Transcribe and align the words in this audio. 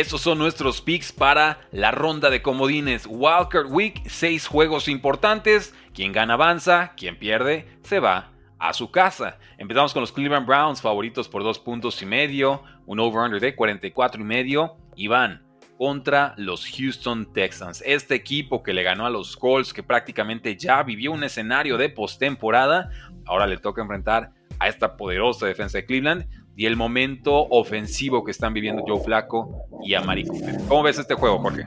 Estos 0.00 0.20
son 0.20 0.38
nuestros 0.38 0.80
picks 0.80 1.10
para 1.10 1.58
la 1.72 1.90
ronda 1.90 2.30
de 2.30 2.40
comodines 2.40 3.04
Wildcard 3.10 3.66
Week. 3.68 4.00
Seis 4.06 4.46
juegos 4.46 4.86
importantes. 4.86 5.74
Quien 5.92 6.12
gana 6.12 6.34
avanza, 6.34 6.92
quien 6.96 7.18
pierde 7.18 7.66
se 7.82 7.98
va 7.98 8.30
a 8.60 8.72
su 8.74 8.92
casa. 8.92 9.40
Empezamos 9.58 9.92
con 9.92 10.02
los 10.02 10.12
Cleveland 10.12 10.46
Browns, 10.46 10.80
favoritos 10.80 11.28
por 11.28 11.42
dos 11.42 11.58
puntos 11.58 12.00
y 12.00 12.06
medio, 12.06 12.62
un 12.86 13.00
over-under 13.00 13.40
de 13.40 13.56
44 13.56 14.20
y 14.20 14.24
medio. 14.24 14.76
Y 14.94 15.08
van 15.08 15.44
contra 15.76 16.32
los 16.36 16.64
Houston 16.64 17.32
Texans. 17.32 17.82
Este 17.84 18.14
equipo 18.14 18.62
que 18.62 18.74
le 18.74 18.84
ganó 18.84 19.04
a 19.04 19.10
los 19.10 19.36
Colts, 19.36 19.72
que 19.72 19.82
prácticamente 19.82 20.56
ya 20.56 20.80
vivió 20.84 21.10
un 21.10 21.24
escenario 21.24 21.76
de 21.76 21.88
postemporada, 21.88 22.92
ahora 23.26 23.48
le 23.48 23.56
toca 23.56 23.82
enfrentar 23.82 24.30
a 24.60 24.68
esta 24.68 24.96
poderosa 24.96 25.46
defensa 25.46 25.78
de 25.78 25.86
Cleveland 25.86 26.37
y 26.58 26.66
el 26.66 26.74
momento 26.74 27.46
ofensivo 27.50 28.24
que 28.24 28.32
están 28.32 28.52
viviendo 28.52 28.82
Joe 28.84 28.98
Flaco 28.98 29.64
y 29.80 29.94
Amari 29.94 30.26
Cooper. 30.26 30.56
¿Cómo 30.66 30.82
ves 30.82 30.98
este 30.98 31.14
juego, 31.14 31.38
Jorge? 31.38 31.66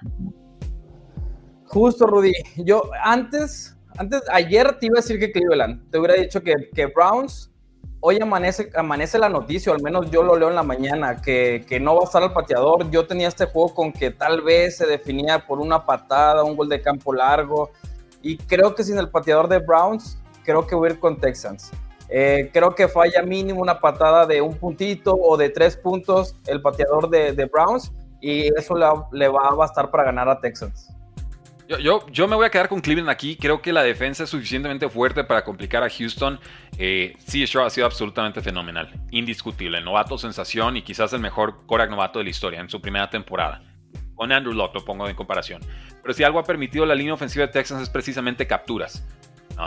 Justo, 1.63 2.05
Rudy. 2.05 2.34
Yo 2.58 2.84
antes, 3.02 3.77
antes, 3.98 4.22
ayer 4.30 4.77
te 4.80 4.88
iba 4.88 4.99
a 4.99 5.02
decir 5.02 5.18
que 5.18 5.32
Cleveland. 5.32 5.90
Te 5.90 5.98
hubiera 5.98 6.16
dicho 6.16 6.44
que, 6.44 6.70
que 6.76 6.88
Browns. 6.88 7.49
Hoy 8.02 8.20
amanece, 8.22 8.70
amanece 8.76 9.18
la 9.18 9.30
noticia, 9.30 9.72
o 9.72 9.76
al 9.76 9.82
menos 9.82 10.12
yo 10.12 10.23
lo 10.23 10.35
leo 10.35 10.49
en 10.49 10.55
la 10.55 10.63
mañana, 10.63 11.21
que, 11.21 11.63
que 11.70 11.80
no 11.80 11.96
va 11.96 12.02
a 12.02 12.04
estar 12.04 12.23
el 12.23 12.34
pateador. 12.34 12.91
Yo 12.91 13.08
tenía 13.08 13.30
este 13.30 13.46
juego 13.46 13.73
con 13.73 13.94
que 13.94 14.12
tal 14.12 14.41
vez 14.41 14.76
se 14.76 14.88
definía 14.88 15.48
por 15.48 15.60
una 15.60 15.85
patada, 15.85 16.44
un 16.44 16.58
gol 16.58 16.68
de 16.68 16.82
campo 16.82 17.13
largo. 17.13 17.71
Y 18.21 18.35
creo 18.35 18.76
que 18.76 18.84
sin 18.84 18.98
el 18.98 19.10
pateador 19.10 19.48
de 19.48 19.60
Browns, 19.60 20.21
creo 20.44 20.68
que 20.68 20.76
voy 20.76 20.90
a 20.90 20.91
ir 20.91 20.99
con 20.99 21.18
Texans. 21.18 21.71
Eh, 22.13 22.49
creo 22.51 22.75
que 22.75 22.89
falla 22.89 23.21
mínimo 23.21 23.61
una 23.61 23.79
patada 23.79 24.25
de 24.25 24.41
un 24.41 24.57
puntito 24.57 25.15
o 25.15 25.38
de 25.38 25.49
tres 25.49 25.77
puntos 25.77 26.35
el 26.45 26.61
pateador 26.61 27.09
de, 27.09 27.45
Browns 27.45 27.93
y 28.20 28.47
eso 28.53 28.75
le, 29.13 29.27
va 29.29 29.47
a 29.47 29.55
bastar 29.55 29.89
para 29.89 30.03
ganar 30.03 30.27
a 30.27 30.39
Texans. 30.41 30.89
Yo, 31.79 32.05
yo, 32.07 32.27
me 32.27 32.35
voy 32.35 32.45
a 32.45 32.49
quedar 32.49 32.68
con 32.68 32.81
Cleveland 32.81 33.09
aquí. 33.09 33.37
Creo 33.37 33.62
que 33.62 33.71
la 33.71 33.81
defensa 33.81 34.26
es 34.26 34.29
suficientemente 34.29 34.90
fuerte 34.90 35.23
para 35.23 35.45
complicar 35.45 35.84
a 35.84 35.90
Houston. 35.90 36.37
Eh, 36.77 37.15
sí, 37.26 37.45
Shaw 37.45 37.65
ha 37.65 37.70
sido 37.70 37.85
absolutamente 37.85 38.41
fenomenal. 38.41 38.91
Indiscutible. 39.12 39.79
Novato 39.79 40.18
sensación 40.18 40.75
y 40.75 40.81
quizás 40.81 41.13
el 41.13 41.21
mejor 41.21 41.65
Korak 41.65 41.90
novato 41.90 42.20
de 42.20 42.25
la 42.25 42.29
historia 42.29 42.59
en 42.59 42.70
su 42.70 42.81
primera 42.81 43.09
temporada. 43.09 43.63
Con 44.15 44.34
Andrew 44.34 44.53
Locke 44.53 44.75
lo 44.75 44.85
pongo 44.85 45.07
en 45.07 45.15
comparación. 45.15 45.62
Pero 46.01 46.13
si 46.13 46.25
algo 46.25 46.40
ha 46.40 46.43
permitido 46.43 46.85
la 46.85 46.93
línea 46.93 47.13
ofensiva 47.13 47.46
de 47.46 47.53
Texans 47.53 47.81
es 47.81 47.90
precisamente 47.90 48.46
capturas. 48.46 49.07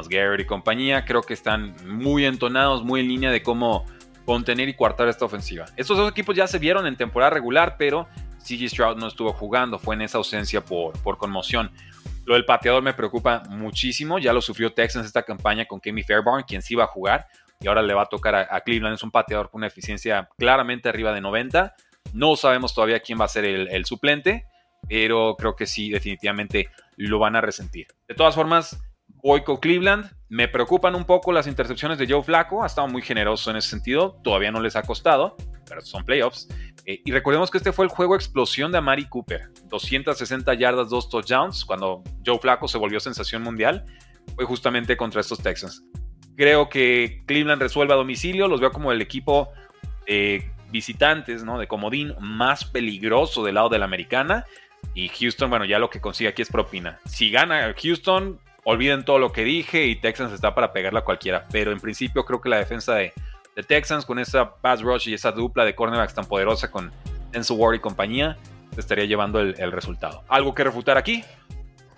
Garrett 0.09 0.41
y 0.41 0.47
compañía, 0.47 1.05
creo 1.05 1.23
que 1.23 1.35
están 1.35 1.75
muy 1.87 2.25
entonados, 2.25 2.85
muy 2.85 3.01
en 3.01 3.09
línea 3.09 3.31
de 3.31 3.43
cómo 3.43 3.85
contener 4.25 4.69
y 4.69 4.75
coartar 4.75 5.09
esta 5.09 5.25
ofensiva. 5.25 5.67
Estos 5.77 5.97
dos 5.97 6.11
equipos 6.11 6.35
ya 6.35 6.47
se 6.47 6.59
vieron 6.59 6.87
en 6.87 6.97
temporada 6.97 7.31
regular, 7.31 7.77
pero 7.79 8.09
CG 8.39 8.69
Stroud 8.69 8.97
no 8.97 9.07
estuvo 9.07 9.33
jugando, 9.33 9.79
fue 9.79 9.95
en 9.95 10.03
esa 10.03 10.19
ausencia 10.19 10.65
por, 10.65 10.99
por 11.03 11.19
conmoción. 11.19 11.71
Lo 12.25 12.35
del 12.35 12.45
pateador 12.45 12.83
me 12.83 12.95
preocupa 12.95 13.43
muchísimo, 13.49 14.19
ya 14.19 14.33
lo 14.33 14.41
sufrió 14.41 14.73
Texans 14.73 15.07
esta 15.07 15.23
campaña 15.23 15.67
con 15.67 15.81
Kemi 15.81 16.03
Fairbairn, 16.03 16.45
quien 16.45 16.63
sí 16.63 16.75
iba 16.75 16.85
a 16.85 16.89
jugar, 16.89 17.27
y 17.61 17.69
ahora 17.69 17.83
le 17.83 17.95
va 17.95 18.03
a 18.03 18.07
tocar 18.07 18.35
a, 18.35 18.61
Cleveland, 18.61 18.95
es 18.95 19.03
un 19.03 19.11
pateador 19.11 19.51
con 19.51 19.61
una 19.61 19.67
eficiencia 19.67 20.29
claramente 20.37 20.89
arriba 20.89 21.13
de 21.13 21.21
90. 21.21 21.75
No 22.13 22.37
sabemos 22.37 22.75
todavía 22.75 23.01
quién 23.01 23.19
va 23.21 23.25
a 23.25 23.29
ser 23.29 23.45
el, 23.45 23.69
el 23.69 23.85
suplente, 23.85 24.47
pero 24.89 25.37
creo 25.39 25.57
que 25.57 25.67
sí, 25.67 25.91
definitivamente 25.91 26.69
lo 26.97 27.19
van 27.19 27.37
a 27.37 27.41
resentir. 27.41 27.87
De 28.07 28.15
todas 28.15 28.35
formas, 28.35 28.79
Voy 29.25 29.43
Cleveland. 29.43 30.11
Me 30.29 30.49
preocupan 30.49 30.95
un 30.95 31.07
poco 31.07 31.33
las 31.33 31.47
intercepciones 31.47 31.97
de 31.97 32.07
Joe 32.07 32.23
Flaco. 32.23 32.63
Ha 32.63 32.67
estado 32.67 32.89
muy 32.89 33.01
generoso 33.01 33.51
en 33.51 33.57
ese 33.57 33.71
sentido. 33.71 34.21
Todavía 34.23 34.53
no 34.53 34.61
les 34.61 34.77
ha 34.77 34.83
costado, 34.83 35.35
pero 35.67 35.81
son 35.81 36.05
playoffs. 36.05 36.47
Eh, 36.85 37.01
y 37.03 37.11
recordemos 37.11 37.51
que 37.51 37.57
este 37.57 37.73
fue 37.73 37.87
el 37.87 37.91
juego 37.91 38.17
explosión 38.17 38.71
de 38.71 38.77
Amari 38.77 39.07
Cooper. 39.09 39.49
260 39.71 40.53
yardas, 40.53 40.91
dos 40.91 41.09
touchdowns. 41.09 41.65
Cuando 41.65 42.03
Joe 42.25 42.39
Flaco 42.39 42.69
se 42.69 42.77
volvió 42.77 43.01
sensación 43.01 43.43
mundial, 43.43 43.87
fue 44.35 44.45
justamente 44.45 44.95
contra 44.95 45.23
estos 45.23 45.39
Texans. 45.39 45.83
Creo 46.37 46.69
que 46.69 47.23
Cleveland 47.27 47.63
resuelve 47.63 47.95
a 47.95 47.97
domicilio. 47.97 48.47
Los 48.47 48.61
veo 48.61 48.73
como 48.73 48.93
el 48.93 49.01
equipo 49.01 49.49
de 50.07 50.53
visitantes, 50.71 51.45
¿no? 51.45 51.59
De 51.59 51.67
comodín 51.67 52.15
más 52.21 52.67
peligroso 52.67 53.43
del 53.43 53.55
lado 53.55 53.71
de 53.71 53.79
la 53.79 53.87
americana. 53.87 54.45
Y 54.93 55.09
Houston, 55.09 55.49
bueno, 55.49 55.65
ya 55.65 55.79
lo 55.79 55.89
que 55.89 56.03
consigue 56.03 56.29
aquí 56.29 56.43
es 56.43 56.51
propina. 56.51 57.01
Si 57.07 57.31
gana 57.31 57.75
Houston, 57.83 58.39
olviden 58.65 59.05
todo 59.05 59.19
lo 59.19 59.33
que 59.33 59.45
dije 59.45 59.87
y 59.87 59.97
Texans 59.97 60.33
está 60.33 60.55
para 60.55 60.73
pegarla 60.73 61.05
cualquiera. 61.05 61.47
Pero 61.51 61.73
en 61.73 61.81
principio 61.81 62.25
creo 62.25 62.41
que 62.41 62.49
la 62.49 62.59
defensa 62.59 62.95
de, 62.95 63.13
Texans 63.69 64.05
con 64.05 64.19
esa 64.19 64.57
pass 64.57 64.83
rush 64.83 65.09
y 65.09 65.15
esa 65.15 65.31
dupla 65.31 65.65
de 65.65 65.77
cornerbacks 65.77 66.13
tan 66.13 66.25
poderosa 66.25 66.73
con 66.73 66.91
Enzo 67.33 67.55
Ward 67.55 67.77
y 67.77 67.79
compañía 67.79 68.37
estaría 68.77 69.05
llevando 69.05 69.39
el, 69.39 69.71
resultado. 69.71 70.25
¿Algo 70.27 70.53
que 70.53 70.65
refutar 70.65 70.99
aquí? 70.99 71.23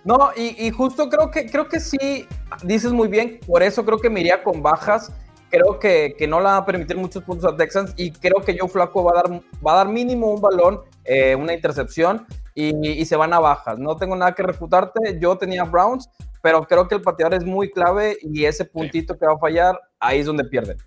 No, 0.03 0.29
y, 0.35 0.69
justo 0.69 1.09
creo 1.09 1.31
que, 1.31 1.49
creo 1.49 1.67
que 1.67 1.79
sí, 1.79 2.27
dices 2.63 2.91
muy 2.91 3.07
bien, 3.07 3.39
por 3.47 3.63
eso 3.63 3.83
creo 3.83 3.97
que 3.97 4.09
me 4.09 4.19
iría 4.19 4.43
con 4.43 4.61
bajas. 4.61 5.11
Creo 5.49 5.79
que, 5.79 6.15
no 6.29 6.37
le 6.39 6.45
va 6.45 6.57
a 6.57 6.65
permitir 6.65 6.95
muchos 6.95 7.23
puntos 7.23 7.51
a 7.51 7.57
Texans 7.57 7.93
y 7.97 8.11
creo 8.11 8.43
que 8.45 8.55
Joe 8.57 8.69
Flaco 8.69 9.03
va 9.03 9.11
a 9.11 9.23
dar, 9.23 9.41
va 9.65 9.73
a 9.73 9.75
dar 9.77 9.87
mínimo 9.87 10.31
un 10.31 10.41
balón, 10.41 10.81
eh, 11.05 11.33
una 11.33 11.53
intercepción 11.53 12.27
y, 12.53 12.87
y, 12.87 13.03
se 13.05 13.15
van 13.15 13.33
a 13.33 13.39
bajas. 13.39 13.79
No 13.79 13.97
tengo 13.97 14.15
nada 14.15 14.35
que 14.35 14.43
refutarte. 14.43 15.17
Yo 15.19 15.37
tenía 15.37 15.63
Browns, 15.63 16.07
pero 16.47 16.63
creo 16.65 16.87
que 16.87 16.95
el 16.95 17.01
pateador 17.01 17.33
es 17.33 17.43
muy 17.43 17.69
clave 17.69 18.17
y 18.21 18.45
ese 18.45 18.63
puntito 18.63 19.17
que 19.17 19.25
va 19.25 19.33
a 19.33 19.37
fallar, 19.37 19.77
ahí 19.99 20.19
es 20.19 20.27
donde 20.27 20.45
pierden. 20.45 20.77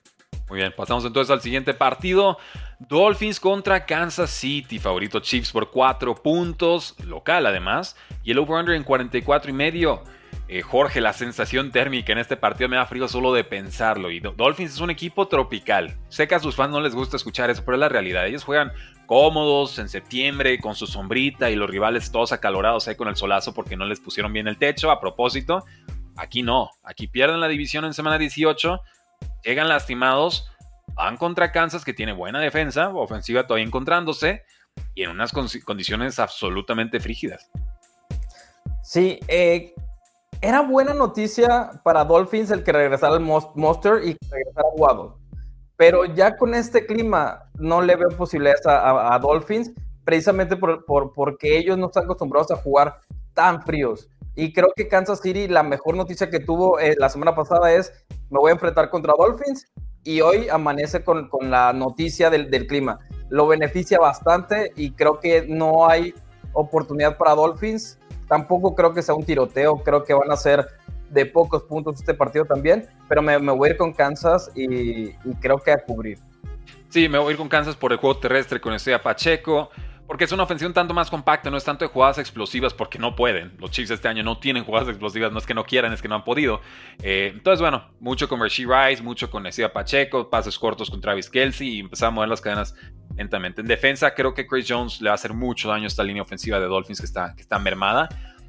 Muy 0.49 0.57
bien, 0.57 0.73
pasamos 0.75 1.05
entonces 1.05 1.31
al 1.31 1.43
siguiente 1.43 1.75
partido. 1.75 2.39
Dolphins 2.79 3.39
contra 3.39 3.85
Kansas 3.85 4.31
City, 4.31 4.79
favorito 4.79 5.21
Chiefs 5.21 5.53
por 5.53 5.71
4 5.71 6.15
puntos, 6.15 6.97
local 7.05 7.45
además, 7.45 7.95
y 8.25 8.31
el 8.31 8.39
over-under 8.39 8.75
en 8.75 8.85
44 8.85 9.51
y 9.51 9.53
medio. 9.53 10.03
Eh, 10.49 10.63
Jorge, 10.63 11.01
la 11.01 11.13
sensación 11.13 11.71
térmica 11.71 12.13
en 12.13 12.19
este 12.19 12.37
partido 12.37 12.69
me 12.69 12.77
da 12.77 12.85
frío 12.85 13.07
solo 13.07 13.33
de 13.33 13.45
pensarlo. 13.45 14.11
Y 14.11 14.19
Dolphins 14.19 14.75
es 14.75 14.81
un 14.81 14.91
equipo 14.91 15.29
tropical. 15.29 15.97
Sé 16.09 16.27
que 16.27 16.35
a 16.35 16.41
sus 16.41 16.57
fans 16.57 16.73
no 16.73 16.81
les 16.81 16.95
gusta 16.95 17.17
escuchar 17.17 17.51
eso, 17.51 17.65
pero 17.65 17.77
es 17.77 17.81
la 17.81 17.89
realidad. 17.89 18.27
Ellos 18.27 18.43
juegan 18.43 18.73
cómodos 19.07 19.79
en 19.79 19.89
septiembre 19.89 20.59
con 20.59 20.75
su 20.75 20.87
sombrita 20.87 21.51
y 21.51 21.57
los 21.57 21.71
rivales 21.71 22.11
todos 22.11 22.33
acalorados 22.33 22.89
ahí 22.89 22.97
con 22.97 23.09
el 23.09 23.17
solazo 23.17 23.55
porque 23.55 23.77
no 23.77 23.85
les 23.85 24.01
pusieron 24.01 24.33
bien 24.33 24.49
el 24.49 24.59
techo. 24.59 24.91
A 24.91 25.01
propósito, 25.01 25.65
aquí 26.17 26.43
no. 26.43 26.71
Aquí 26.83 27.07
pierden 27.07 27.41
la 27.41 27.49
división 27.49 27.85
en 27.85 27.95
semana 27.95 28.19
18, 28.19 28.81
llegan 29.45 29.69
lastimados, 29.69 30.51
van 30.95 31.17
contra 31.17 31.53
Kansas 31.53 31.85
que 31.85 31.95
tiene 31.95 32.13
buena 32.13 32.41
defensa, 32.41 32.89
ofensiva 32.89 33.47
todavía 33.47 33.67
encontrándose 33.67 34.43
y 34.95 35.03
en 35.03 35.11
unas 35.11 35.33
condiciones 35.33 36.19
absolutamente 36.19 37.01
frígidas. 37.01 37.51
Sí, 38.83 39.21
eh, 39.29 39.75
era 40.41 40.63
buena 40.63 40.95
noticia 40.95 41.71
para 41.85 42.05
Dolphins 42.05 42.51
el 42.51 42.65
que 42.65 42.73
regresara 42.73 43.15
el 43.15 43.21
Monster 43.21 44.03
y 44.05 44.15
que 44.15 44.27
regresara 44.31 44.69
Waddle. 44.77 45.11
Pero 45.77 46.05
ya 46.05 46.37
con 46.37 46.55
este 46.55 46.87
clima 46.87 47.51
no 47.55 47.81
le 47.83 47.97
veo 47.97 48.09
posibilidades 48.11 48.63
a, 48.67 49.19
Dolphins, 49.21 49.73
precisamente 50.05 50.57
por, 50.57 50.85
porque 51.15 51.59
ellos 51.59 51.79
no 51.79 51.87
están 51.87 52.05
acostumbrados 52.05 52.51
a 52.51 52.57
jugar 52.57 53.01
tan 53.35 53.63
fríos. 53.63 54.09
Y 54.35 54.53
creo 54.53 54.73
que 54.75 54.89
Kansas 54.89 55.21
City, 55.21 55.49
la 55.49 55.63
mejor 55.63 55.97
noticia 55.97 56.31
que 56.31 56.41
tuvo 56.41 56.79
eh, 56.79 56.95
la 56.99 57.09
semana 57.09 57.35
pasada 57.35 57.73
es, 57.73 57.93
me 58.31 58.39
voy 58.39 58.51
a 58.51 58.55
enfrentar 58.55 58.91
contra 58.91 59.15
Dolphins 59.19 59.67
y 60.05 60.21
hoy 60.21 60.49
amanece 60.49 61.03
con, 61.03 61.29
con 61.29 61.51
la 61.51 61.73
noticia 61.73 62.31
del, 62.31 62.51
del, 62.51 62.67
clima. 62.67 62.99
Lo 63.29 63.47
beneficia 63.47 63.99
bastante 63.99 64.73
y 64.77 64.93
creo 64.93 65.19
que 65.19 65.47
no 65.47 65.87
hay 65.89 66.15
oportunidad 66.53 67.19
para 67.19 67.35
Dolphins 67.35 68.00
Tampoco 68.31 68.77
creo 68.77 68.95
que 68.95 69.03
sea 69.03 69.17
un 69.17 69.25
tiroteo, 69.25 69.83
creo 69.83 70.05
que 70.05 70.15
van 70.15 70.31
a 70.31 70.37
ser 70.37 70.65
de 71.11 71.27
pocos 71.27 71.65
puntos 71.65 71.97
este 71.97 72.15
partido 72.15 72.45
también, 72.45 72.89
pero 73.09 73.23
me, 73.23 73.37
voy 73.39 73.69
a 73.69 73.73
ir 73.73 73.77
con 73.77 73.93
Kansas 73.93 74.53
y, 74.55 75.11
creo 75.41 75.59
que 75.59 75.73
a 75.73 75.85
cubrir. 75.85 76.21
Sí, 76.91 77.09
me 77.09 77.19
voy 77.19 77.31
a 77.31 77.31
ir 77.33 77.37
con 77.37 77.49
Kansas 77.49 77.75
por 77.75 77.91
el 77.91 77.99
juego 77.99 78.19
terrestre 78.19 78.61
con 78.61 78.73
ese 78.73 78.97
Pacheco, 79.01 79.71
porque 80.11 80.25
es 80.25 80.33
una 80.33 80.43
ofensiva 80.43 80.73
tanto 80.73 80.93
más 80.93 81.09
compacta, 81.09 81.53
no 81.53 81.57
es 81.57 81.63
tanto 81.63 81.85
de 81.85 81.89
jugadas 81.89 82.19
explosivas 82.19 82.75
porque 82.75 82.99
no 82.99 83.15
pueden. 83.15 83.53
Los 83.61 83.71
Chiefs 83.71 83.93
este 83.93 84.09
año 84.09 84.25
no 84.25 84.39
tienen 84.39 84.65
jugadas 84.65 84.89
explosivas, 84.89 85.31
no 85.31 85.39
es 85.39 85.47
que 85.47 85.55
no 85.55 85.63
quieran, 85.63 85.93
es 85.93 86.03
que 86.03 86.09
no 86.09 86.17
han 86.17 86.25
podido. 86.25 86.61
Eh, 87.01 87.31
entonces, 87.33 87.61
bueno, 87.61 87.85
mucho 88.01 88.29
con 88.29 88.41
Rasheed 88.41 88.67
Rice, 88.69 89.05
mucho 89.05 89.31
con 89.31 89.45
Nessia 89.45 89.73
Pacheco, 89.73 90.29
pases 90.29 90.59
cortos 90.59 90.91
con 90.91 91.01
Travis 91.01 91.31
Kelsey 91.31 91.77
y 91.77 91.79
empezar 91.79 92.09
a 92.09 92.11
mover 92.11 92.29
las 92.29 92.41
cadenas 92.41 92.75
lentamente. 93.17 93.61
En 93.61 93.69
defensa, 93.69 94.13
creo 94.13 94.35
que 94.35 94.49
Chris 94.49 94.67
Jones 94.69 95.01
le 95.01 95.11
va 95.11 95.13
a 95.13 95.15
hacer 95.15 95.33
mucho 95.33 95.69
daño 95.69 95.85
a 95.85 95.87
esta 95.87 96.03
línea 96.03 96.25
ofensiva 96.25 96.59
de 96.59 96.67
Dolphins 96.67 96.99
que 96.99 97.07
está, 97.07 97.33
que 97.37 97.43
está 97.43 97.61
mermada. 97.61 98.09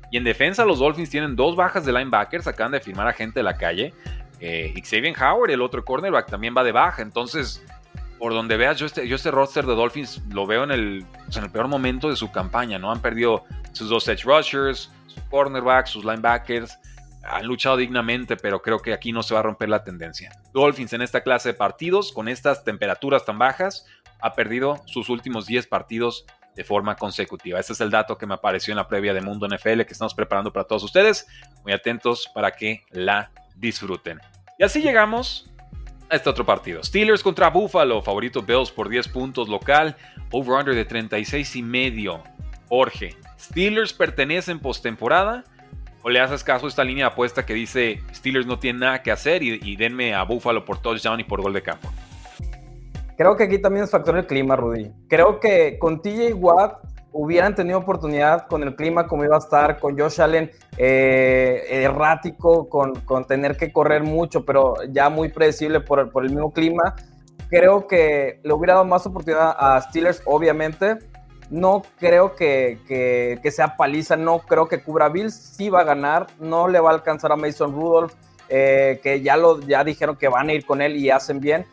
Y 0.09 0.17
en 0.17 0.23
defensa, 0.23 0.65
los 0.65 0.79
Dolphins 0.79 1.11
tienen 1.11 1.35
dos 1.35 1.55
bajas 1.55 1.85
de 1.85 1.93
linebackers, 1.93 2.47
acaban 2.47 2.71
de 2.71 2.79
firmar 2.79 3.07
a 3.07 3.13
gente 3.13 3.39
de 3.39 3.43
la 3.43 3.55
calle. 3.57 3.93
Eh, 4.39 4.73
Xavier 4.83 5.13
Howard, 5.21 5.51
el 5.51 5.61
otro 5.61 5.85
cornerback, 5.85 6.25
también 6.25 6.55
va 6.57 6.63
de 6.63 6.71
baja. 6.71 7.03
Entonces, 7.03 7.63
por 8.21 8.35
donde 8.35 8.55
veas, 8.55 8.77
yo 8.77 8.85
este, 8.85 9.07
yo 9.07 9.15
este 9.15 9.31
roster 9.31 9.65
de 9.65 9.73
Dolphins 9.73 10.21
lo 10.29 10.45
veo 10.45 10.63
en 10.63 10.69
el, 10.69 11.05
peor 11.51 11.67
momento 11.67 12.07
de 12.07 12.15
su 12.15 12.31
campaña, 12.31 12.77
¿no? 12.77 12.91
Han 12.91 13.01
perdido 13.01 13.45
sus 13.71 13.89
dos 13.89 14.07
edge 14.07 14.25
rushers, 14.25 14.91
sus 15.07 15.23
cornerbacks, 15.23 15.89
sus 15.89 16.05
linebackers. 16.05 16.77
Han 17.23 17.47
luchado 17.47 17.77
dignamente, 17.77 18.37
pero 18.37 18.61
creo 18.61 18.77
que 18.77 18.93
aquí 18.93 19.11
no 19.11 19.23
se 19.23 19.33
va 19.33 19.39
a 19.39 19.43
romper 19.43 19.69
la 19.69 19.83
tendencia. 19.83 20.39
Dolphins 20.53 20.93
en 20.93 21.01
esta 21.01 21.21
clase 21.21 21.49
de 21.49 21.53
partidos, 21.55 22.11
con 22.11 22.27
estas 22.27 22.63
temperaturas 22.63 23.25
tan 23.25 23.39
bajas, 23.39 23.87
ha 24.19 24.35
perdido 24.35 24.83
sus 24.85 25.09
últimos 25.09 25.47
10 25.47 25.65
partidos 25.65 26.27
de 26.55 26.63
forma 26.63 26.97
consecutiva. 26.97 27.59
Este 27.59 27.73
es 27.73 27.81
el 27.81 27.89
dato 27.89 28.19
que 28.19 28.27
me 28.27 28.35
apareció 28.35 28.71
en 28.71 28.77
la 28.77 28.87
previa 28.87 29.15
de 29.15 29.21
Mundo 29.21 29.47
NFL 29.47 29.81
que 29.81 29.93
estamos 29.93 30.13
preparando 30.13 30.53
para 30.53 30.67
todos 30.67 30.83
ustedes. 30.83 31.25
Muy 31.63 31.73
atentos 31.73 32.29
para 32.35 32.51
que 32.51 32.83
la 32.91 33.31
disfruten. 33.55 34.21
Y 34.59 34.63
así 34.63 34.79
llegamos 34.79 35.50
este 36.11 36.29
otro 36.29 36.45
partido. 36.45 36.83
Steelers 36.83 37.23
contra 37.23 37.49
Buffalo, 37.49 38.01
favorito 38.01 38.41
Bills 38.41 38.71
por 38.71 38.89
10 38.89 39.07
puntos 39.07 39.49
local, 39.49 39.95
over-under 40.31 40.75
de 40.75 40.85
36 40.85 41.55
y 41.55 41.63
medio. 41.63 42.21
Jorge, 42.67 43.15
¿Steelers 43.39 43.93
pertenecen 43.93 44.59
postemporada? 44.59 45.43
¿O 46.03 46.09
le 46.09 46.19
haces 46.19 46.43
caso 46.43 46.65
a 46.65 46.69
esta 46.69 46.83
línea 46.83 47.05
de 47.05 47.11
apuesta 47.11 47.45
que 47.45 47.53
dice 47.53 48.01
Steelers 48.13 48.47
no 48.47 48.57
tiene 48.57 48.79
nada 48.79 49.03
que 49.03 49.11
hacer 49.11 49.43
y, 49.43 49.59
y 49.61 49.75
denme 49.75 50.15
a 50.15 50.23
Buffalo 50.23 50.65
por 50.65 50.79
touchdown 50.81 51.19
y 51.19 51.23
por 51.23 51.41
gol 51.41 51.53
de 51.53 51.61
campo? 51.61 51.91
Creo 53.17 53.35
que 53.35 53.43
aquí 53.43 53.59
también 53.59 53.83
es 53.83 53.91
factor 53.91 54.17
el 54.17 54.25
clima, 54.25 54.55
Rudy. 54.55 54.91
Creo 55.07 55.39
que 55.39 55.77
con 55.77 56.01
TJ 56.01 56.33
Watt 56.33 56.90
hubieran 57.13 57.55
tenido 57.55 57.79
oportunidad 57.79 58.47
con 58.47 58.63
el 58.63 58.75
clima 58.75 59.07
como 59.07 59.23
iba 59.23 59.35
a 59.35 59.39
estar, 59.39 59.79
con 59.79 59.97
Josh 59.97 60.21
Allen 60.21 60.51
eh, 60.77 61.63
errático, 61.69 62.69
con, 62.69 62.95
con, 63.01 63.25
tener 63.25 63.57
que 63.57 63.71
correr 63.71 64.03
mucho, 64.03 64.45
pero 64.45 64.75
ya 64.89 65.09
muy 65.09 65.29
predecible 65.29 65.81
por, 65.81 66.11
por 66.11 66.23
el 66.23 66.31
mismo 66.31 66.51
clima. 66.51 66.95
Creo 67.49 67.87
que 67.87 68.39
le 68.43 68.53
hubiera 68.53 68.75
dado 68.75 68.85
más 68.85 69.05
oportunidad 69.05 69.55
a 69.57 69.81
Steelers, 69.81 70.21
obviamente. 70.25 70.99
No 71.49 71.81
creo 71.99 72.35
que, 72.35 72.79
que, 72.87 73.39
que 73.43 73.51
sea 73.51 73.75
paliza, 73.75 74.15
no 74.15 74.39
creo 74.39 74.69
que 74.69 74.81
cubra 74.81 75.09
Bills. 75.09 75.35
Sí 75.35 75.69
va 75.69 75.81
a 75.81 75.83
ganar, 75.83 76.27
no 76.39 76.69
le 76.69 76.79
va 76.79 76.91
a 76.91 76.93
alcanzar 76.93 77.33
a 77.33 77.35
Mason 77.35 77.73
Rudolph, 77.73 78.13
eh, 78.47 79.01
que 79.03 79.21
ya, 79.21 79.35
lo, 79.35 79.59
ya 79.59 79.83
dijeron 79.83 80.15
que 80.15 80.29
van 80.29 80.47
a 80.47 80.53
ir 80.53 80.65
con 80.65 80.81
él 80.81 80.95
y 80.95 81.09
hacen 81.09 81.41
bien 81.41 81.65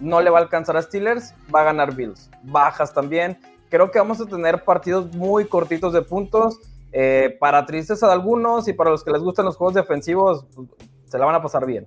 no 0.00 0.20
le 0.20 0.30
va 0.30 0.38
a 0.38 0.42
alcanzar 0.42 0.76
a 0.76 0.82
Steelers, 0.82 1.34
va 1.54 1.62
a 1.62 1.64
ganar 1.64 1.94
Bills. 1.94 2.30
Bajas 2.42 2.92
también. 2.92 3.38
Creo 3.68 3.90
que 3.90 3.98
vamos 3.98 4.20
a 4.20 4.26
tener 4.26 4.64
partidos 4.64 5.14
muy 5.14 5.46
cortitos 5.46 5.92
de 5.92 6.02
puntos. 6.02 6.58
Eh, 6.92 7.36
para 7.38 7.66
tristeza 7.66 8.06
de 8.06 8.14
algunos 8.14 8.68
y 8.68 8.72
para 8.72 8.90
los 8.90 9.04
que 9.04 9.10
les 9.10 9.20
gustan 9.20 9.44
los 9.44 9.56
juegos 9.56 9.74
defensivos, 9.74 10.46
se 11.04 11.18
la 11.18 11.26
van 11.26 11.34
a 11.34 11.42
pasar 11.42 11.66
bien. 11.66 11.86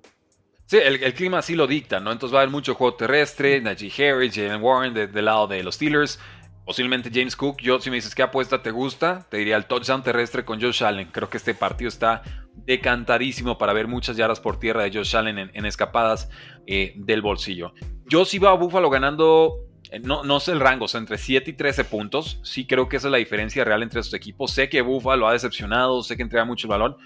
Sí, 0.66 0.78
el, 0.78 1.14
clima 1.16 1.42
sí 1.42 1.56
lo 1.56 1.66
dicta, 1.66 2.00
¿no? 2.00 2.12
Entonces 2.12 2.36
va 2.36 2.42
a 2.42 2.44
haber 2.44 2.52
mucho 2.52 2.76
juego 2.76 2.94
terrestre, 2.94 3.60
Najee 3.60 4.12
Harris, 4.12 4.36
Jalen 4.36 4.62
Warren 4.62 4.94
del 4.94 5.26
lado 5.26 5.48
de 5.48 5.64
los 5.64 5.76
Steelers, 5.76 6.20
posiblemente 6.64 7.10
James 7.12 7.36
Cook. 7.36 7.60
Yo, 7.60 7.80
si 7.80 7.90
me 7.90 7.96
dices 7.96 8.14
qué 8.14 8.22
apuesta 8.22 8.62
te 8.62 8.70
gusta, 8.70 9.26
te 9.32 9.38
diría 9.38 9.58
el 9.58 9.66
touchdown 9.66 10.04
terrestre 10.04 10.46
con 10.46 10.62
Josh 10.62 10.84
Allen. 10.84 11.10
Creo 11.12 11.28
que 11.28 11.38
este 11.38 11.56
partido 11.56 11.88
está 11.88 12.22
decantadísimo 12.54 13.58
para 13.58 13.74
ver 13.74 13.88
muchas 13.88 14.16
yardas 14.16 14.40
por 14.40 14.60
tierra 14.60 14.84
de 14.84 14.92
Josh 14.94 15.16
Allen 15.16 15.50
en, 15.52 15.66
escapadas 15.66 16.30
eh, 16.68 16.94
del 16.98 17.24
bolsillo. 17.24 17.74
Yo 18.06 18.26
sí 18.26 18.38
veo 18.38 18.52
a 18.52 18.54
Buffalo 18.54 18.92
ganando, 18.92 19.56
no, 20.04 20.24
no 20.24 20.40
sé 20.40 20.52
el 20.52 20.60
rango, 20.60 20.86
o 20.86 20.98
entre 20.98 21.18
7 21.18 21.52
y 21.52 21.54
13 21.54 21.86
puntos. 21.86 22.40
Sí 22.44 22.66
creo 22.66 22.88
que 22.88 22.98
esa 22.98 23.08
es 23.08 23.12
la 23.12 23.18
diferencia 23.18 23.64
real 23.64 23.84
entre 23.84 24.00
estos 24.00 24.14
equipos. 24.14 24.52
Sé 24.52 24.70
que 24.70 24.82
Buffalo 24.82 25.28
ha 25.28 25.34
decepcionado, 25.34 26.04
sé 26.04 26.16
que 26.18 26.24
entrega 26.24 26.46
mucho 26.46 26.68
el 26.68 26.72
balón, 26.72 26.98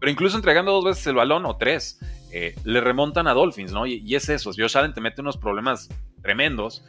pero 0.00 0.10
incluso 0.10 0.36
entregando 0.36 0.72
dos 0.72 0.84
veces 0.84 1.06
el 1.06 1.14
balón 1.14 1.46
o 1.46 1.56
tres, 1.56 2.00
eh, 2.32 2.54
le 2.64 2.80
remontan 2.80 3.28
a 3.28 3.34
Dolphins, 3.34 3.72
¿no? 3.72 3.86
Y, 3.86 4.14
es 4.14 4.28
eso, 4.28 4.50
Josh 4.56 4.76
Allen 4.76 4.94
te 4.94 5.00
mete 5.00 5.20
unos 5.20 5.36
problemas 5.36 5.88
tremendos, 6.22 6.84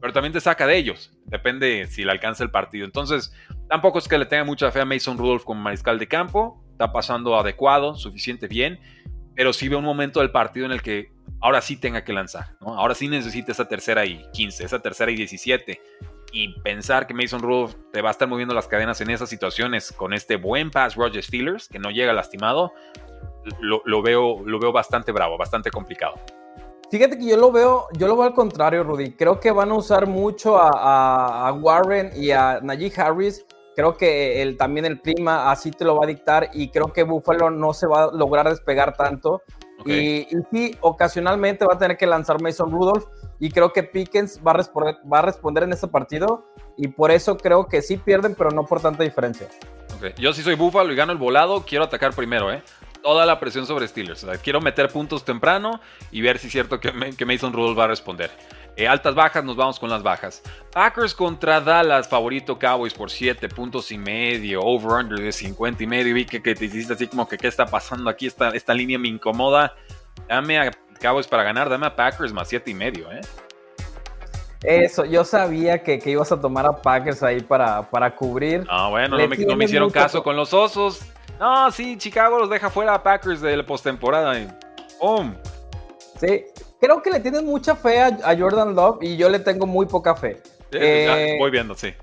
pero 0.00 0.12
también 0.12 0.32
te 0.32 0.40
saca 0.40 0.66
de 0.66 0.76
ellos. 0.76 1.12
Depende 1.26 1.86
si 1.86 2.04
le 2.04 2.12
alcanza 2.12 2.44
el 2.44 2.50
partido. 2.50 2.84
Entonces, 2.84 3.32
tampoco 3.68 3.98
es 3.98 4.08
que 4.08 4.18
le 4.18 4.26
tenga 4.26 4.44
mucha 4.44 4.70
fe 4.70 4.80
a 4.80 4.84
Mason 4.84 5.18
Rudolph 5.18 5.44
como 5.44 5.60
mariscal 5.60 5.98
de 5.98 6.08
campo 6.08 6.62
está 6.82 6.92
pasando 6.92 7.38
adecuado, 7.38 7.94
suficiente 7.94 8.48
bien, 8.48 8.80
pero 9.36 9.52
sí 9.52 9.68
ve 9.68 9.76
un 9.76 9.84
momento 9.84 10.20
del 10.20 10.32
partido 10.32 10.66
en 10.66 10.72
el 10.72 10.82
que 10.82 11.12
ahora 11.42 11.60
sí 11.60 11.76
tenga 11.76 12.04
que 12.04 12.12
lanzar, 12.12 12.56
¿no? 12.60 12.78
Ahora 12.78 12.94
sí 12.94 13.08
necesita 13.08 13.52
esa 13.52 13.66
tercera 13.66 14.06
y 14.06 14.24
15, 14.32 14.64
esa 14.64 14.80
tercera 14.80 15.10
y 15.10 15.16
17. 15.16 15.80
Y 16.32 16.60
pensar 16.62 17.06
que 17.06 17.12
Mason 17.12 17.42
Rudolph 17.42 17.74
te 17.92 18.00
va 18.00 18.08
a 18.08 18.12
estar 18.12 18.26
moviendo 18.26 18.54
las 18.54 18.66
cadenas 18.66 19.00
en 19.02 19.10
esas 19.10 19.28
situaciones 19.28 19.92
con 19.92 20.14
este 20.14 20.36
buen 20.36 20.70
pass 20.70 20.94
Roger 20.94 21.22
Steelers, 21.22 21.68
que 21.68 21.78
no 21.78 21.90
llega 21.90 22.12
lastimado, 22.12 22.72
lo, 23.60 24.02
veo, 24.02 24.40
lo 24.46 24.58
veo 24.58 24.72
bastante 24.72 25.12
bravo, 25.12 25.36
bastante 25.36 25.70
complicado. 25.70 26.14
Fíjate 26.90 27.18
que 27.18 27.26
yo 27.26 27.36
lo 27.36 27.52
veo, 27.52 27.88
yo 27.98 28.06
lo 28.06 28.16
veo 28.16 28.24
al 28.24 28.34
contrario, 28.34 28.84
Rudy. 28.84 29.12
Creo 29.12 29.40
que 29.40 29.50
van 29.50 29.70
a 29.70 29.74
usar 29.74 30.06
mucho 30.06 30.58
a, 30.58 31.48
a 31.48 31.52
Warren 31.52 32.12
y 32.14 32.30
a 32.30 32.60
Najee 32.62 32.92
Harris 32.96 33.44
Creo 33.74 33.96
que 33.96 34.42
el, 34.42 34.56
también 34.56 34.84
el 34.84 35.00
clima 35.00 35.50
así 35.50 35.70
te 35.70 35.84
lo 35.84 35.96
va 35.96 36.04
a 36.04 36.08
dictar 36.08 36.50
y 36.52 36.68
creo 36.68 36.92
que 36.92 37.04
Buffalo 37.04 37.50
no 37.50 37.72
se 37.72 37.86
va 37.86 38.04
a 38.04 38.12
lograr 38.12 38.48
despegar 38.48 38.94
tanto. 38.96 39.42
Y, 39.86 40.26
sí, 40.50 40.76
ocasionalmente 40.80 41.64
va 41.64 41.74
a 41.74 41.78
tener 41.78 41.96
que 41.96 42.06
lanzar 42.06 42.40
Mason 42.40 42.70
Rudolph 42.70 43.04
y 43.38 43.50
creo 43.50 43.72
que 43.72 43.82
Pickens 43.82 44.40
va 44.46 44.52
a 44.52 44.54
responder, 44.54 44.96
va 45.10 45.18
a 45.18 45.22
responder 45.22 45.64
en 45.64 45.72
este 45.72 45.88
partido 45.88 46.46
y 46.76 46.88
por 46.88 47.10
eso 47.10 47.36
creo 47.36 47.66
que 47.66 47.82
sí 47.82 47.96
pierden, 47.96 48.34
pero 48.34 48.50
no 48.50 48.64
por 48.64 48.80
tanta 48.80 49.02
diferencia. 49.02 49.48
Yo 50.16 50.32
sí 50.32 50.42
soy 50.42 50.54
Buffalo 50.54 50.92
y 50.92 50.96
gano 50.96 51.12
el 51.12 51.18
volado, 51.18 51.64
quiero 51.66 51.84
atacar 51.84 52.14
primero, 52.14 52.52
¿eh? 52.52 52.62
Toda 53.02 53.26
la 53.26 53.40
presión 53.40 53.66
sobre 53.66 53.88
Steelers. 53.88 54.24
quiero 54.42 54.60
meter 54.60 54.88
puntos 54.88 55.24
temprano 55.24 55.80
y 56.10 56.20
ver 56.20 56.38
si 56.38 56.46
es 56.46 56.52
cierto 56.52 56.78
que, 56.78 56.92
que 57.16 57.24
Mason 57.24 57.52
Rudolph 57.52 57.78
va 57.78 57.84
a 57.84 57.88
responder. 57.88 58.30
Eh, 58.76 58.88
altas 58.88 59.14
bajas, 59.14 59.44
nos 59.44 59.56
vamos 59.56 59.78
con 59.78 59.90
las 59.90 60.02
bajas. 60.02 60.42
Packers 60.72 61.14
contra 61.14 61.60
Dallas, 61.60 62.08
favorito 62.08 62.58
Cowboys 62.58 62.94
por 62.94 63.10
7 63.10 63.48
puntos 63.48 63.92
y 63.92 63.98
medio, 63.98 64.62
over-under 64.62 65.18
de 65.18 65.30
50 65.30 65.82
y 65.82 65.86
medio. 65.86 66.14
Vi 66.14 66.24
que, 66.24 66.40
te 66.40 66.64
hiciste 66.64 66.94
así 66.94 67.06
como 67.06 67.28
que 67.28 67.36
qué 67.36 67.48
está 67.48 67.66
pasando 67.66 68.08
aquí, 68.08 68.26
esta, 68.26 68.48
esta 68.50 68.72
línea 68.72 68.98
me 68.98 69.08
incomoda. 69.08 69.74
Dame 70.26 70.58
a 70.58 70.70
Cowboys 71.00 71.26
para 71.26 71.42
ganar, 71.42 71.68
dame 71.68 71.86
a 71.86 71.94
Packers 71.94 72.32
más 72.32 72.48
7 72.48 72.70
y 72.70 72.74
medio, 72.74 73.12
¿eh? 73.12 73.20
Eso, 74.62 75.04
yo 75.04 75.24
sabía 75.24 75.82
que, 75.82 76.00
ibas 76.06 76.30
a 76.30 76.40
tomar 76.40 76.64
a 76.66 76.80
Packers 76.80 77.22
ahí 77.22 77.40
para, 77.40 77.90
para 77.90 78.14
cubrir. 78.14 78.64
Ah, 78.70 78.88
bueno, 78.88 79.18
no 79.18 79.56
me, 79.56 79.64
hicieron 79.64 79.90
caso 79.90 80.22
con 80.22 80.36
los 80.36 80.54
osos. 80.54 81.02
No, 81.40 81.70
sí, 81.72 81.98
Chicago 81.98 82.38
los 82.38 82.48
deja 82.48 82.70
fuera 82.70 82.94
a 82.94 83.02
Packers 83.02 83.40
de 83.40 83.56
la 83.56 83.66
postemporada. 83.66 84.34
¡Pum! 85.00 85.34
Sí, 86.20 86.44
creo 86.82 87.00
que 87.00 87.10
le 87.10 87.20
tienes 87.20 87.44
mucha 87.44 87.76
fe 87.76 88.00
a, 88.00 88.36
Jordan 88.36 88.74
Love 88.74 88.98
y 89.02 89.16
yo 89.16 89.28
le 89.28 89.38
tengo 89.38 89.66
muy 89.66 89.86
poca 89.86 90.16
fe. 90.16 90.42
Eh, 90.72 91.36
voy 91.38 91.52
viendo, 91.52 91.76
sí. 91.76 91.94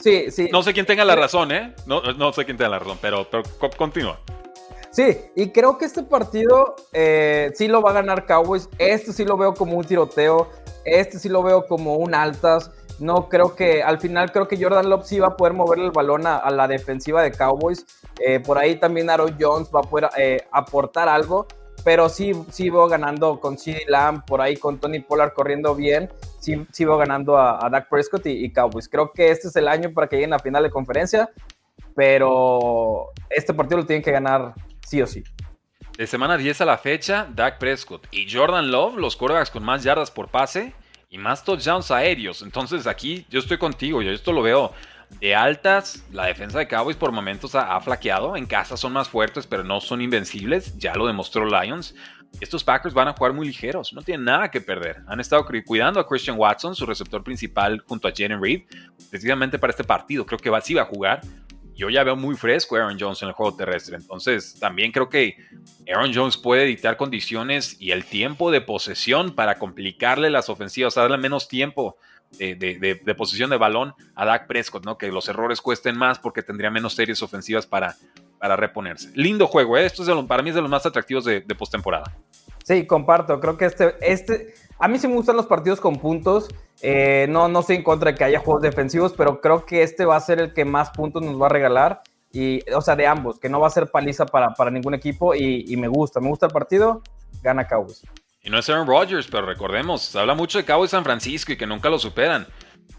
Sí, 0.00 0.32
sí. 0.32 0.48
No 0.50 0.64
sé 0.64 0.72
quién 0.72 0.84
tenga 0.84 1.04
la 1.04 1.14
razón, 1.14 1.52
¿eh? 1.52 1.72
No, 1.86 2.02
no 2.02 2.32
sé 2.32 2.44
quién 2.44 2.56
tenga 2.56 2.70
la 2.70 2.80
razón, 2.80 2.98
pero, 3.00 3.28
pero 3.30 3.44
continúa. 3.78 4.18
Sí, 4.90 5.16
y 5.36 5.50
creo 5.50 5.78
que 5.78 5.84
este 5.84 6.02
partido 6.02 6.74
eh, 6.92 7.52
sí 7.54 7.68
lo 7.68 7.82
va 7.82 7.90
a 7.90 7.94
ganar 7.94 8.26
Cowboys. 8.26 8.68
Este 8.78 9.12
sí 9.12 9.24
lo 9.24 9.36
veo 9.36 9.54
como 9.54 9.76
un 9.76 9.84
tiroteo. 9.84 10.50
Este 10.84 11.20
sí 11.20 11.28
lo 11.28 11.44
veo 11.44 11.66
como 11.68 11.94
un 11.94 12.12
altas. 12.12 12.72
No 12.98 13.28
creo 13.28 13.54
que 13.54 13.84
al 13.84 14.00
final 14.00 14.32
creo 14.32 14.48
que 14.48 14.60
Jordan 14.60 14.90
Love 14.90 15.06
sí 15.06 15.20
va 15.20 15.28
a 15.28 15.36
poder 15.36 15.52
moverle 15.52 15.84
el 15.84 15.92
balón 15.92 16.26
a, 16.26 16.50
la 16.50 16.66
defensiva 16.66 17.22
de 17.22 17.30
Cowboys. 17.30 17.86
Eh, 18.18 18.40
por 18.40 18.58
ahí 18.58 18.74
también 18.74 19.08
Aaron 19.08 19.36
Jones 19.38 19.68
va 19.72 19.80
a 19.80 19.82
poder 19.84 20.08
aportar 20.50 21.08
algo 21.08 21.46
pero 21.86 22.08
sí, 22.08 22.32
sí 22.50 22.68
veo 22.68 22.88
ganando 22.88 23.38
con 23.38 23.56
CD 23.56 23.84
Lamb, 23.86 24.24
por 24.24 24.40
ahí 24.40 24.56
con 24.56 24.80
Tony 24.80 24.98
Pollard 24.98 25.32
corriendo 25.32 25.72
bien, 25.76 26.10
sí, 26.40 26.66
sí 26.72 26.84
veo 26.84 26.98
ganando 26.98 27.38
a, 27.38 27.70
Dak 27.70 27.88
Prescott 27.88 28.26
y, 28.26 28.50
Cowboys. 28.50 28.88
Creo 28.88 29.12
que 29.12 29.30
este 29.30 29.46
es 29.46 29.54
el 29.54 29.68
año 29.68 29.92
para 29.92 30.08
que 30.08 30.16
lleguen 30.16 30.32
a 30.32 30.40
final 30.40 30.64
de 30.64 30.70
conferencia, 30.70 31.30
pero 31.94 33.12
este 33.30 33.54
partido 33.54 33.78
lo 33.78 33.86
tienen 33.86 34.02
que 34.02 34.10
ganar 34.10 34.52
sí 34.84 35.00
o 35.00 35.06
sí. 35.06 35.22
De 35.96 36.08
semana 36.08 36.36
10 36.36 36.60
a 36.62 36.64
la 36.64 36.76
fecha, 36.76 37.28
Dak 37.32 37.58
Prescott 37.58 38.08
y 38.10 38.28
Jordan 38.28 38.72
Love, 38.72 38.96
los 38.96 39.14
quarterbacks 39.14 39.50
con 39.50 39.62
más 39.62 39.84
yardas 39.84 40.10
por 40.10 40.26
pase 40.26 40.74
y 41.08 41.18
más 41.18 41.44
touchdowns 41.44 41.92
aéreos. 41.92 42.42
Entonces 42.42 42.88
aquí 42.88 43.24
yo 43.30 43.38
estoy 43.38 43.58
contigo, 43.58 44.02
yo 44.02 44.10
esto 44.10 44.32
lo 44.32 44.42
veo 44.42 44.72
de 45.20 45.34
altas, 45.34 46.04
la 46.12 46.26
defensa 46.26 46.58
de 46.58 46.68
Cowboys 46.68 46.96
por 46.96 47.12
momentos 47.12 47.54
ha, 47.54 47.80
flaqueado. 47.80 48.36
En 48.36 48.46
casa 48.46 48.76
son 48.76 48.92
más 48.92 49.08
fuertes, 49.08 49.46
pero 49.46 49.64
no 49.64 49.80
son 49.80 50.00
invencibles. 50.02 50.76
Ya 50.78 50.94
lo 50.94 51.06
demostró 51.06 51.46
Lions. 51.46 51.94
Estos 52.40 52.64
Packers 52.64 52.92
van 52.92 53.08
a 53.08 53.12
jugar 53.14 53.32
muy 53.32 53.46
ligeros, 53.46 53.94
no 53.94 54.02
tienen 54.02 54.24
nada 54.24 54.50
que 54.50 54.60
perder. 54.60 55.02
Han 55.06 55.20
estado 55.20 55.46
cuidando 55.64 56.00
a 56.00 56.06
Christian 56.06 56.36
Watson, 56.38 56.74
su 56.74 56.84
receptor 56.84 57.24
principal, 57.24 57.82
junto 57.86 58.08
a 58.08 58.12
Jalen 58.14 58.42
Reed, 58.42 58.62
precisamente 59.10 59.58
para 59.58 59.70
este 59.70 59.84
partido. 59.84 60.26
Creo 60.26 60.38
que 60.38 60.50
va, 60.50 60.60
sí 60.60 60.74
va 60.74 60.82
a 60.82 60.86
jugar. 60.86 61.22
Yo 61.76 61.90
ya 61.90 62.02
veo 62.04 62.16
muy 62.16 62.36
fresco 62.36 62.76
a 62.76 62.80
Aaron 62.80 62.96
Jones 62.98 63.22
en 63.22 63.28
el 63.28 63.34
juego 63.34 63.54
terrestre. 63.54 63.96
Entonces, 63.96 64.58
también 64.58 64.92
creo 64.92 65.08
que 65.08 65.36
Aaron 65.86 66.12
Jones 66.14 66.36
puede 66.36 66.64
dictar 66.64 66.96
condiciones 66.96 67.76
y 67.78 67.90
el 67.90 68.04
tiempo 68.04 68.50
de 68.50 68.62
posesión 68.62 69.34
para 69.34 69.58
complicarle 69.58 70.30
las 70.30 70.48
ofensivas, 70.48 70.94
darle 70.94 71.18
menos 71.18 71.48
tiempo 71.48 71.98
de, 72.38 72.54
de, 72.56 73.14
posición 73.14 73.50
de 73.50 73.56
balón 73.56 73.94
a 74.14 74.24
Dak 74.24 74.46
Prescott, 74.46 74.84
¿no? 74.84 74.98
Que 74.98 75.12
los 75.12 75.28
errores 75.28 75.60
cuesten 75.60 75.96
más 75.96 76.18
porque 76.18 76.42
tendría 76.42 76.70
menos 76.70 76.94
series 76.94 77.22
ofensivas 77.22 77.66
para, 77.66 77.96
para 78.38 78.56
reponerse. 78.56 79.10
Lindo 79.14 79.46
juego, 79.46 79.76
¿eh? 79.76 79.86
Esto 79.86 80.02
es 80.02 80.26
para 80.26 80.42
mí 80.42 80.50
es 80.50 80.54
de 80.56 80.62
los 80.62 80.70
más 80.70 80.86
atractivos 80.86 81.24
de, 81.24 81.40
de 81.40 81.54
postemporada. 81.54 82.12
Sí, 82.64 82.86
comparto. 82.86 83.38
Creo 83.38 83.56
que 83.56 83.66
este, 83.66 83.94
este, 84.00 84.54
a 84.78 84.88
mí 84.88 84.98
sí 84.98 85.08
me 85.08 85.14
gustan 85.14 85.36
los 85.36 85.46
partidos 85.46 85.80
con 85.80 85.96
puntos. 85.96 86.48
Eh, 86.82 87.26
no, 87.28 87.48
no 87.48 87.60
estoy 87.60 87.76
en 87.76 87.82
contra 87.82 88.12
de 88.12 88.18
que 88.18 88.24
haya 88.24 88.40
juegos 88.40 88.62
defensivos, 88.62 89.14
pero 89.16 89.40
creo 89.40 89.64
que 89.64 89.82
este 89.82 90.04
va 90.04 90.16
a 90.16 90.20
ser 90.20 90.40
el 90.40 90.52
que 90.52 90.64
más 90.64 90.90
puntos 90.90 91.22
nos 91.22 91.40
va 91.40 91.46
a 91.46 91.50
regalar. 91.50 92.02
Y, 92.32 92.60
o 92.72 92.82
sea, 92.82 92.96
de 92.96 93.06
ambos, 93.06 93.38
que 93.38 93.48
no 93.48 93.60
va 93.60 93.68
a 93.68 93.70
ser 93.70 93.90
paliza 93.90 94.26
para, 94.26 94.50
para 94.50 94.70
ningún 94.70 94.94
equipo. 94.94 95.34
Y, 95.34 95.74
me 95.76 95.88
gusta, 95.88 96.20
me 96.20 96.28
gusta 96.28 96.46
el 96.46 96.52
partido, 96.52 97.02
gana 97.42 97.66
Cowboys. 97.66 98.02
Y 98.42 98.50
no 98.50 98.58
es 98.58 98.68
Aaron 98.68 98.86
Rodgers, 98.86 99.26
pero 99.30 99.46
recordemos, 99.46 100.02
se 100.02 100.18
habla 100.18 100.34
mucho 100.34 100.62
de 100.62 100.64
de 100.64 100.88
San 100.88 101.02
Francisco 101.02 101.52
y 101.52 101.56
que 101.56 101.66
nunca 101.66 101.88
lo 101.88 101.98
superan. 101.98 102.46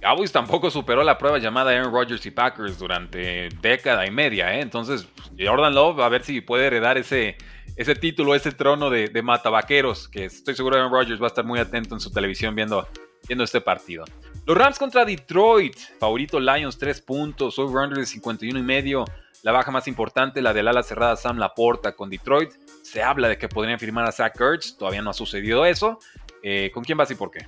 Cowboys 0.01 0.31
tampoco 0.31 0.69
superó 0.69 1.03
la 1.03 1.17
prueba 1.17 1.37
llamada 1.37 1.71
Aaron 1.71 1.93
Rodgers 1.93 2.25
y 2.25 2.31
Packers 2.31 2.77
durante 2.77 3.49
década 3.61 4.05
y 4.05 4.11
media, 4.11 4.53
¿eh? 4.55 4.61
Entonces, 4.61 5.07
Jordan 5.39 5.73
Love 5.73 5.99
a 5.99 6.09
ver 6.09 6.23
si 6.23 6.41
puede 6.41 6.67
heredar 6.67 6.97
ese, 6.97 7.37
ese 7.77 7.95
título, 7.95 8.35
ese 8.35 8.51
trono 8.51 8.89
de, 8.89 9.07
de 9.07 9.21
matabaqueros, 9.21 10.09
que 10.09 10.25
estoy 10.25 10.55
seguro 10.55 10.75
Aaron 10.75 10.91
Rodgers 10.91 11.21
va 11.21 11.25
a 11.25 11.27
estar 11.27 11.45
muy 11.45 11.59
atento 11.59 11.95
en 11.95 12.01
su 12.01 12.11
televisión 12.11 12.55
viendo, 12.55 12.87
viendo 13.27 13.43
este 13.43 13.61
partido. 13.61 14.03
Los 14.45 14.57
Rams 14.57 14.77
contra 14.79 15.05
Detroit, 15.05 15.77
favorito 15.99 16.39
Lions 16.39 16.77
3 16.77 17.01
puntos, 17.01 17.57
over-under 17.59 17.97
de 17.97 18.05
51 18.05 18.59
y 18.59 18.63
medio. 18.63 19.05
La 19.43 19.51
baja 19.51 19.71
más 19.71 19.87
importante, 19.87 20.41
la 20.41 20.51
del 20.51 20.67
ala 20.67 20.83
cerrada 20.83 21.15
Sam 21.15 21.37
Laporta 21.37 21.95
con 21.95 22.09
Detroit. 22.09 22.51
Se 22.81 23.03
habla 23.03 23.29
de 23.29 23.37
que 23.37 23.47
podrían 23.47 23.79
firmar 23.79 24.05
a 24.05 24.11
Zach 24.11 24.39
Ertz, 24.41 24.75
todavía 24.77 25.01
no 25.01 25.11
ha 25.11 25.13
sucedido 25.13 25.65
eso. 25.65 25.99
Eh, 26.41 26.71
¿Con 26.73 26.83
quién 26.83 26.97
vas 26.97 27.11
y 27.11 27.15
por 27.15 27.31
qué? 27.31 27.47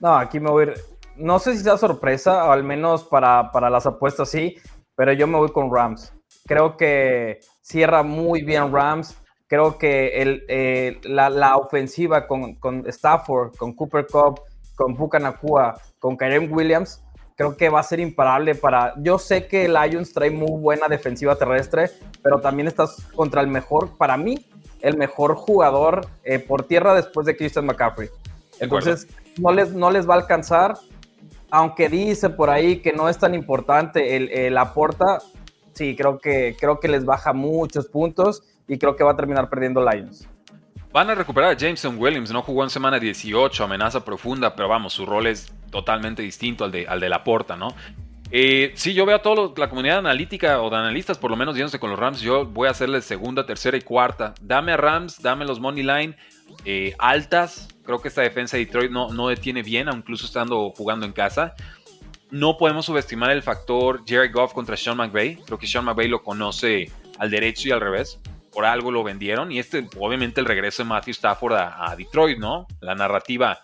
No, 0.00 0.16
aquí 0.16 0.38
me 0.38 0.50
voy 0.50 0.66
a 0.66 0.68
ir 0.68 0.74
no 1.18 1.38
sé 1.38 1.56
si 1.56 1.62
sea 1.62 1.76
sorpresa, 1.76 2.46
o 2.46 2.52
al 2.52 2.64
menos 2.64 3.04
para, 3.04 3.50
las 3.70 3.86
apuestas 3.86 4.30
sí, 4.30 4.56
pero 4.94 5.12
yo 5.12 5.26
me 5.26 5.36
voy 5.36 5.50
con 5.50 5.72
Rams. 5.74 6.14
Creo 6.48 6.78
que 6.78 7.40
cierra 7.60 8.02
muy 8.02 8.42
bien 8.42 8.72
Rams. 8.72 9.16
Creo 9.46 9.78
que 9.78 10.20
el, 10.22 10.44
eh, 10.48 10.98
la, 11.04 11.56
ofensiva 11.56 12.26
con, 12.26 12.54
con, 12.54 12.86
Stafford, 12.88 13.54
con 13.56 13.74
Cooper 13.74 14.06
Cup, 14.06 14.40
con 14.74 14.96
Nakua, 15.22 15.80
con 15.98 16.16
Karen 16.16 16.52
Williams, 16.52 17.02
creo 17.36 17.56
que 17.56 17.68
va 17.68 17.80
a 17.80 17.82
ser 17.82 18.00
imparable 18.00 18.54
para... 18.54 18.94
Yo 18.98 19.18
sé 19.18 19.46
que 19.46 19.68
Lions 19.68 20.12
trae 20.12 20.30
muy 20.30 20.60
buena 20.60 20.88
defensiva 20.88 21.36
terrestre, 21.36 21.90
pero 22.22 22.40
también 22.40 22.66
estás 22.66 22.96
contra 23.14 23.40
el 23.42 23.48
mejor, 23.48 23.96
para 23.96 24.16
mí, 24.16 24.46
el 24.80 24.96
mejor 24.96 25.34
jugador 25.34 26.06
eh, 26.24 26.38
por 26.38 26.64
tierra 26.64 26.94
después 26.94 27.26
de 27.26 27.36
Christian 27.36 27.66
McCaffrey. 27.66 28.08
Entonces, 28.60 29.06
no 29.38 29.52
les, 29.52 29.72
no 29.72 29.90
les 29.90 30.08
va 30.08 30.14
a 30.14 30.18
alcanzar 30.18 30.76
aunque 31.50 31.88
dice 31.88 32.30
por 32.30 32.50
ahí 32.50 32.80
que 32.80 32.92
no 32.92 33.08
es 33.08 33.18
tan 33.18 33.34
importante 33.34 34.16
el, 34.16 34.58
aporta, 34.58 35.18
sí, 35.78 35.96
creo 35.96 36.18
que, 36.18 36.56
creo 36.58 36.80
que 36.80 36.88
les 36.88 37.04
baja 37.04 37.32
muchos 37.32 37.86
puntos 37.86 38.42
y 38.66 38.78
creo 38.78 38.96
que 38.96 39.04
va 39.04 39.12
a 39.12 39.16
terminar 39.16 39.48
perdiendo 39.48 39.88
Lions. 39.88 40.28
Van 40.92 41.08
a 41.10 41.14
recuperar 41.14 41.52
a 41.52 41.56
Jameson 41.56 41.96
Williams, 41.98 42.32
no 42.32 42.42
jugó 42.42 42.64
en 42.64 42.70
semana 42.70 42.98
18, 42.98 43.62
amenaza 43.62 44.04
profunda, 44.04 44.54
pero 44.54 44.68
vamos, 44.68 44.92
su 44.92 45.06
rol 45.06 45.26
es 45.26 45.52
totalmente 45.70 46.22
distinto 46.22 46.64
al 46.64 46.72
de, 46.72 46.86
al 46.86 46.98
de 46.98 47.08
Laporta, 47.08 47.56
¿no? 47.56 47.68
Eh, 48.30 48.72
sí, 48.74 48.92
yo 48.92 49.06
veo 49.06 49.16
a 49.16 49.22
toda 49.22 49.52
la 49.56 49.70
comunidad 49.70 49.98
analítica 49.98 50.60
o 50.60 50.68
de 50.68 50.76
analistas, 50.76 51.16
por 51.16 51.30
lo 51.30 51.36
menos 51.36 51.56
yéndose 51.56 51.78
con 51.78 51.90
los 51.90 51.98
Rams. 51.98 52.20
Yo 52.20 52.44
voy 52.44 52.68
a 52.68 52.72
hacerle 52.72 53.00
segunda, 53.00 53.46
tercera 53.46 53.76
y 53.76 53.80
cuarta. 53.80 54.34
Dame 54.42 54.72
a 54.72 54.76
Rams, 54.76 55.22
dame 55.22 55.46
los 55.46 55.60
Money 55.60 55.82
Line 55.82 56.16
eh, 56.64 56.94
altas. 56.98 57.68
Creo 57.84 58.00
que 58.02 58.08
esta 58.08 58.20
defensa 58.20 58.56
de 58.56 58.66
Detroit 58.66 58.90
no, 58.90 59.12
no 59.12 59.28
detiene 59.28 59.62
bien, 59.62 59.88
incluso 59.94 60.26
estando 60.26 60.70
jugando 60.76 61.06
en 61.06 61.12
casa. 61.12 61.54
No 62.30 62.56
podemos 62.56 62.86
subestimar 62.86 63.30
el 63.30 63.42
factor 63.42 64.02
Jerry 64.06 64.28
Goff 64.30 64.52
contra 64.52 64.76
Sean 64.76 64.96
McVay. 64.96 65.36
Creo 65.36 65.58
que 65.58 65.66
Sean 65.66 65.84
McVay 65.84 66.08
lo 66.08 66.22
conoce 66.22 66.90
al 67.18 67.30
derecho 67.30 67.68
y 67.68 67.70
al 67.72 67.80
revés. 67.80 68.20
Por 68.52 68.64
algo 68.64 68.90
lo 68.90 69.02
vendieron. 69.02 69.52
Y 69.52 69.58
este, 69.58 69.88
obviamente, 69.98 70.40
el 70.40 70.46
regreso 70.46 70.82
de 70.82 70.88
Matthew 70.88 71.12
Stafford 71.12 71.54
a, 71.54 71.90
a 71.90 71.96
Detroit, 71.96 72.38
¿no? 72.38 72.66
La 72.80 72.94
narrativa 72.94 73.60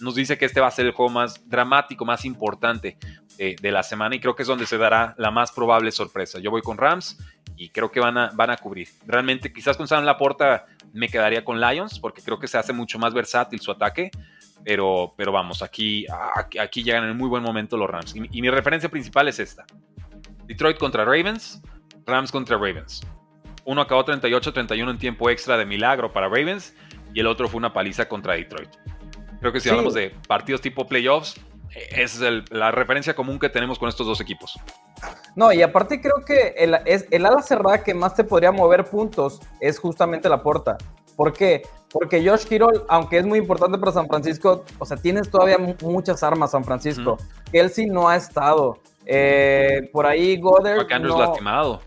nos 0.00 0.14
dice 0.14 0.36
que 0.36 0.44
este 0.44 0.60
va 0.60 0.66
a 0.66 0.70
ser 0.70 0.86
el 0.86 0.92
juego 0.92 1.10
más 1.10 1.48
dramático, 1.48 2.04
más 2.04 2.24
importante 2.24 2.98
de, 3.38 3.70
la 3.70 3.82
semana 3.82 4.16
y 4.16 4.20
creo 4.20 4.34
que 4.34 4.42
es 4.42 4.48
donde 4.48 4.66
se 4.66 4.78
dará 4.78 5.14
la 5.18 5.30
más 5.30 5.52
probable 5.52 5.90
sorpresa. 5.92 6.38
Yo 6.38 6.50
voy 6.50 6.62
con 6.62 6.78
Rams 6.78 7.18
y 7.56 7.70
creo 7.70 7.90
que 7.90 8.00
van 8.00 8.18
a, 8.18 8.30
van 8.34 8.50
a 8.50 8.56
cubrir. 8.56 8.88
Realmente 9.06 9.52
quizás 9.52 9.76
con 9.76 9.88
Sam 9.88 10.04
Laporta 10.04 10.66
me 10.92 11.08
quedaría 11.08 11.44
con 11.44 11.60
Lions 11.60 11.98
porque 11.98 12.22
creo 12.22 12.38
que 12.38 12.48
se 12.48 12.58
hace 12.58 12.72
mucho 12.72 12.98
más 12.98 13.14
versátil 13.14 13.60
su 13.60 13.70
ataque. 13.70 14.10
Pero, 14.64 15.14
pero 15.16 15.30
vamos, 15.30 15.62
aquí, 15.62 16.06
aquí, 16.60 16.82
llegan 16.82 17.04
en 17.04 17.16
muy 17.16 17.28
buen 17.28 17.42
momento 17.42 17.76
los 17.76 17.88
Rams. 17.88 18.16
Y, 18.16 18.42
mi 18.42 18.50
referencia 18.50 18.88
principal 18.88 19.28
es 19.28 19.38
esta. 19.38 19.64
Detroit 20.46 20.76
contra 20.76 21.04
Ravens, 21.04 21.62
Rams 22.04 22.32
contra 22.32 22.56
Ravens. 22.56 23.00
Uno 23.64 23.80
acabó 23.80 24.04
38-31 24.04 24.90
en 24.90 24.98
tiempo 24.98 25.30
extra 25.30 25.56
de 25.56 25.64
milagro 25.66 26.12
para 26.12 26.28
Ravens 26.28 26.74
y 27.14 27.20
el 27.20 27.28
otro 27.28 27.48
fue 27.48 27.58
una 27.58 27.72
paliza 27.72 28.08
contra 28.08 28.34
Detroit. 28.34 28.70
Creo 29.40 29.52
que 29.52 29.60
si 29.60 29.68
hablamos 29.68 29.94
de 29.94 30.10
partidos 30.26 30.60
tipo 30.60 30.86
playoffs, 30.86 31.40
esa 31.90 32.28
es 32.28 32.50
la 32.50 32.72
referencia 32.72 33.14
común 33.14 33.38
que 33.38 33.48
tenemos 33.48 33.78
con 33.78 33.88
estos 33.88 34.06
dos 34.06 34.20
equipos. 34.20 34.58
No, 35.36 35.52
y 35.52 35.62
aparte 35.62 36.00
creo 36.00 36.24
que 36.24 36.54
el, 36.56 36.76
es, 36.86 37.06
el 37.10 37.26
ala 37.26 37.42
cerrada 37.42 37.84
que 37.84 37.94
más 37.94 38.14
te 38.14 38.24
podría 38.24 38.50
mover 38.50 38.84
puntos 38.84 39.40
es 39.60 39.78
justamente 39.78 40.30
la 40.30 40.42
porta. 40.42 40.78
¿Por 41.14 41.32
qué? 41.32 41.62
Porque 41.92 42.26
Josh 42.26 42.46
Kirol, 42.46 42.84
aunque 42.88 43.18
es 43.18 43.26
muy 43.26 43.38
importante 43.38 43.78
para 43.78 43.92
San 43.92 44.06
Francisco, 44.06 44.64
o 44.78 44.86
sea, 44.86 44.96
tienes 44.96 45.30
todavía 45.30 45.58
muchas 45.82 46.22
armas 46.22 46.50
San 46.50 46.64
Francisco. 46.64 47.18
Kelsey 47.52 47.86
no 47.86 48.08
ha 48.08 48.16
estado. 48.16 48.78
Eh, 49.04 49.88
por 49.92 50.06
ahí 50.06 50.38
Goddard. 50.38 50.88
no, 51.00 51.18
lastimado. 51.18 51.80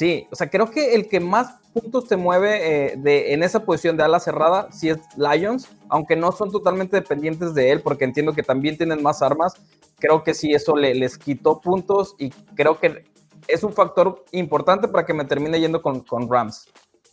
Sí, 0.00 0.26
o 0.30 0.34
sea, 0.34 0.48
creo 0.48 0.70
que 0.70 0.94
el 0.94 1.10
que 1.10 1.20
más 1.20 1.58
puntos 1.74 2.08
te 2.08 2.16
mueve 2.16 2.92
eh, 2.92 2.94
de, 2.96 3.34
en 3.34 3.42
esa 3.42 3.66
posición 3.66 3.98
de 3.98 4.02
ala 4.02 4.18
cerrada 4.18 4.72
si 4.72 4.88
es 4.88 4.98
Lions, 5.18 5.68
aunque 5.90 6.16
no 6.16 6.32
son 6.32 6.50
totalmente 6.50 6.96
dependientes 6.96 7.52
de 7.52 7.70
él, 7.70 7.82
porque 7.82 8.06
entiendo 8.06 8.32
que 8.32 8.42
también 8.42 8.78
tienen 8.78 9.02
más 9.02 9.20
armas. 9.20 9.52
Creo 9.98 10.24
que 10.24 10.32
sí, 10.32 10.52
eso 10.54 10.74
le, 10.74 10.94
les 10.94 11.18
quitó 11.18 11.60
puntos 11.60 12.14
y 12.18 12.30
creo 12.30 12.80
que 12.80 13.04
es 13.46 13.62
un 13.62 13.74
factor 13.74 14.24
importante 14.32 14.88
para 14.88 15.04
que 15.04 15.12
me 15.12 15.26
termine 15.26 15.60
yendo 15.60 15.82
con, 15.82 16.00
con 16.00 16.30
Rams. 16.30 16.66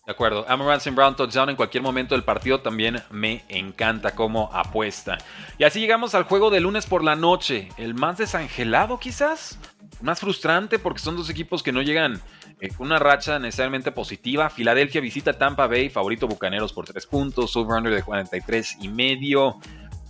De 0.06 0.14
acuerdo. 0.14 0.46
Amon 0.48 0.80
Brown 0.96 1.18
touchdown 1.18 1.50
en 1.50 1.58
cualquier 1.58 1.84
momento 1.84 2.16
del 2.16 2.24
partido 2.24 2.62
también 2.62 3.04
me 3.12 3.44
encanta 3.50 4.16
como 4.16 4.50
apuesta. 4.54 5.18
Y 5.58 5.66
así 5.66 5.82
llegamos 5.82 6.16
al 6.16 6.24
juego 6.24 6.50
de 6.50 6.62
lunes 6.62 6.86
por 6.86 7.04
la 7.04 7.18
noche. 7.18 7.68
El 7.76 7.96
más 7.96 8.18
desangelado 8.18 8.98
quizás. 8.98 9.60
Más 10.00 10.22
frustrante 10.22 10.80
porque 10.80 11.00
son 11.00 11.18
dos 11.18 11.30
equipos 11.30 11.64
que 11.64 11.74
no 11.74 11.82
llegan 11.82 12.22
eh, 12.60 12.70
una 12.80 13.00
racha 13.00 13.40
necesariamente 13.40 13.92
positiva. 13.92 14.50
Filadelfia 14.50 15.02
visita 15.02 15.34
Tampa 15.34 15.68
Bay, 15.68 15.90
favorito 15.90 16.28
Bucaneros 16.28 16.74
por 16.74 16.86
3 16.86 17.06
puntos, 17.06 17.56
over-under 17.56 17.94
de 17.94 18.04
43 18.04 18.78
y 18.82 18.90
medio. 18.90 19.60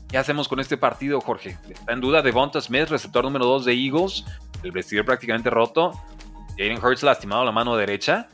¿Qué 0.07 0.17
hacemos 0.17 0.47
con 0.47 0.59
este 0.59 0.77
partido, 0.77 1.19
Jorge? 1.19 1.57
Está 1.69 1.91
en 1.91 1.99
duda 1.99 2.21
Devonta 2.21 2.61
Smith, 2.61 2.87
receptor 2.87 3.25
número 3.25 3.45
2 3.45 3.65
de 3.65 3.73
Eagles, 3.73 4.23
el 4.63 4.71
vestidor 4.71 5.05
prácticamente 5.05 5.49
roto. 5.49 5.91
Jaden 6.57 6.83
Hurts 6.83 7.03
lastimado 7.03 7.43
la 7.43 7.51
mano 7.51 7.75
derecha, 7.75 8.27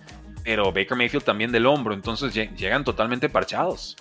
pero 0.43 0.71
Baker 0.71 0.95
Mayfield 0.95 1.25
también 1.25 1.51
del 1.51 1.65
hombro, 1.65 1.93
entonces 1.93 2.33
llegan 2.33 2.83
totalmente 2.83 3.27
parchados. 3.27 3.97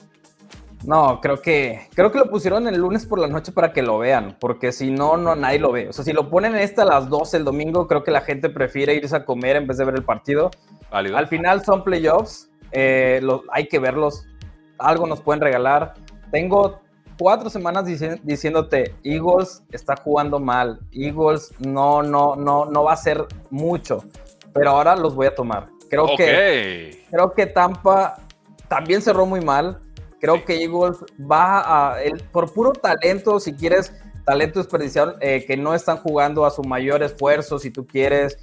No, 0.85 1.21
creo 1.21 1.41
que 1.41 1.89
creo 1.95 2.11
que 2.11 2.19
lo 2.19 2.29
pusieron 2.29 2.67
el 2.67 2.77
lunes 2.77 3.07
por 3.07 3.19
la 3.19 3.29
noche 3.29 3.53
para 3.53 3.73
que 3.73 3.83
lo 3.83 3.99
vean, 3.99 4.37
porque 4.41 4.73
si 4.73 4.91
no, 4.91 5.17
no 5.17 5.35
nadie 5.35 5.59
lo 5.59 5.73
ve. 5.73 5.89
O 5.89 5.93
sea, 5.93 6.05
si 6.05 6.13
lo 6.13 6.29
ponen 6.29 6.57
esta 6.57 6.83
a 6.83 6.87
las 6.87 7.09
12 7.09 7.37
el 7.37 7.45
domingo, 7.45 7.87
creo 7.87 8.03
que 8.03 8.11
la 8.11 8.23
gente 8.23 8.49
prefiere 8.49 8.95
irse 8.95 9.15
a 9.15 9.25
comer 9.25 9.57
en 9.57 9.67
vez 9.67 9.79
de 9.79 9.85
ver 9.85 9.95
el 9.95 10.05
partido. 10.05 10.51
Al 10.91 11.27
final 11.29 11.65
son 11.65 11.85
playoffs, 11.85 12.51
eh, 12.73 13.21
hay 13.51 13.69
que 13.69 13.79
verlos. 13.79 14.27
Algo 14.79 15.07
nos 15.07 15.21
pueden 15.21 15.41
regalar. 15.41 15.95
Tengo 16.33 16.81
cuatro 17.19 17.49
semanas 17.49 17.85
diciéndote, 17.85 18.97
Eagles 19.05 19.63
está 19.71 19.95
jugando 19.97 20.41
mal. 20.41 20.81
Eagles 20.91 21.55
no, 21.61 22.03
no, 22.03 22.35
no, 22.35 22.65
no 22.65 22.85
va 22.85 22.95
a 22.95 22.97
ser 22.97 23.25
mucho. 23.51 24.05
Pero 24.53 24.71
ahora 24.71 24.97
los 24.97 25.15
voy 25.15 25.29
a 25.29 25.35
tomar. 25.35 25.69
Creo 25.89 26.17
que 26.17 27.05
creo 27.11 27.33
que 27.33 27.47
Tampa 27.47 28.17
también 28.69 29.03
cerró 29.03 29.27
muy 29.27 29.41
mal 29.43 29.82
Creo 30.23 30.45
que 30.45 30.63
Eagles 30.63 30.99
va 31.21 31.95
a, 31.95 31.97
por 32.31 32.53
puro 32.53 32.73
talento, 32.73 33.41
si 33.41 33.55
quieres, 33.55 33.93
talento 34.25 34.61
desperdiciado, 34.61 35.17
eh, 35.21 35.45
que 35.45 35.57
no 35.57 35.75
están 35.75 35.97
jugando 35.97 36.47
a 36.47 36.53
su 36.53 36.63
mayor 36.63 37.03
esfuerzo, 37.03 37.59
si 37.59 37.73
tú 37.73 37.89
quieres. 37.89 38.39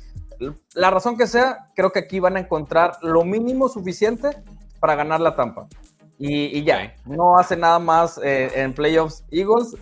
La 0.73 0.91
razón 0.91 1.17
que 1.17 1.25
sea, 1.25 1.69
creo 1.77 1.93
que 1.93 1.99
aquí 1.99 2.19
van 2.19 2.35
a 2.35 2.41
encontrar 2.41 2.97
lo 3.01 3.23
mínimo 3.23 3.69
suficiente 3.69 4.43
para 4.81 4.95
ganar 4.95 5.21
la 5.21 5.37
tampa. 5.37 5.69
Y, 6.17 6.65
ya, 6.65 6.95
no 7.05 7.39
hace 7.39 7.55
nada 7.55 7.79
más 7.79 8.19
eh, 8.21 8.51
en 8.55 8.73
playoffs. 8.73 9.23
Eagles 9.31 9.77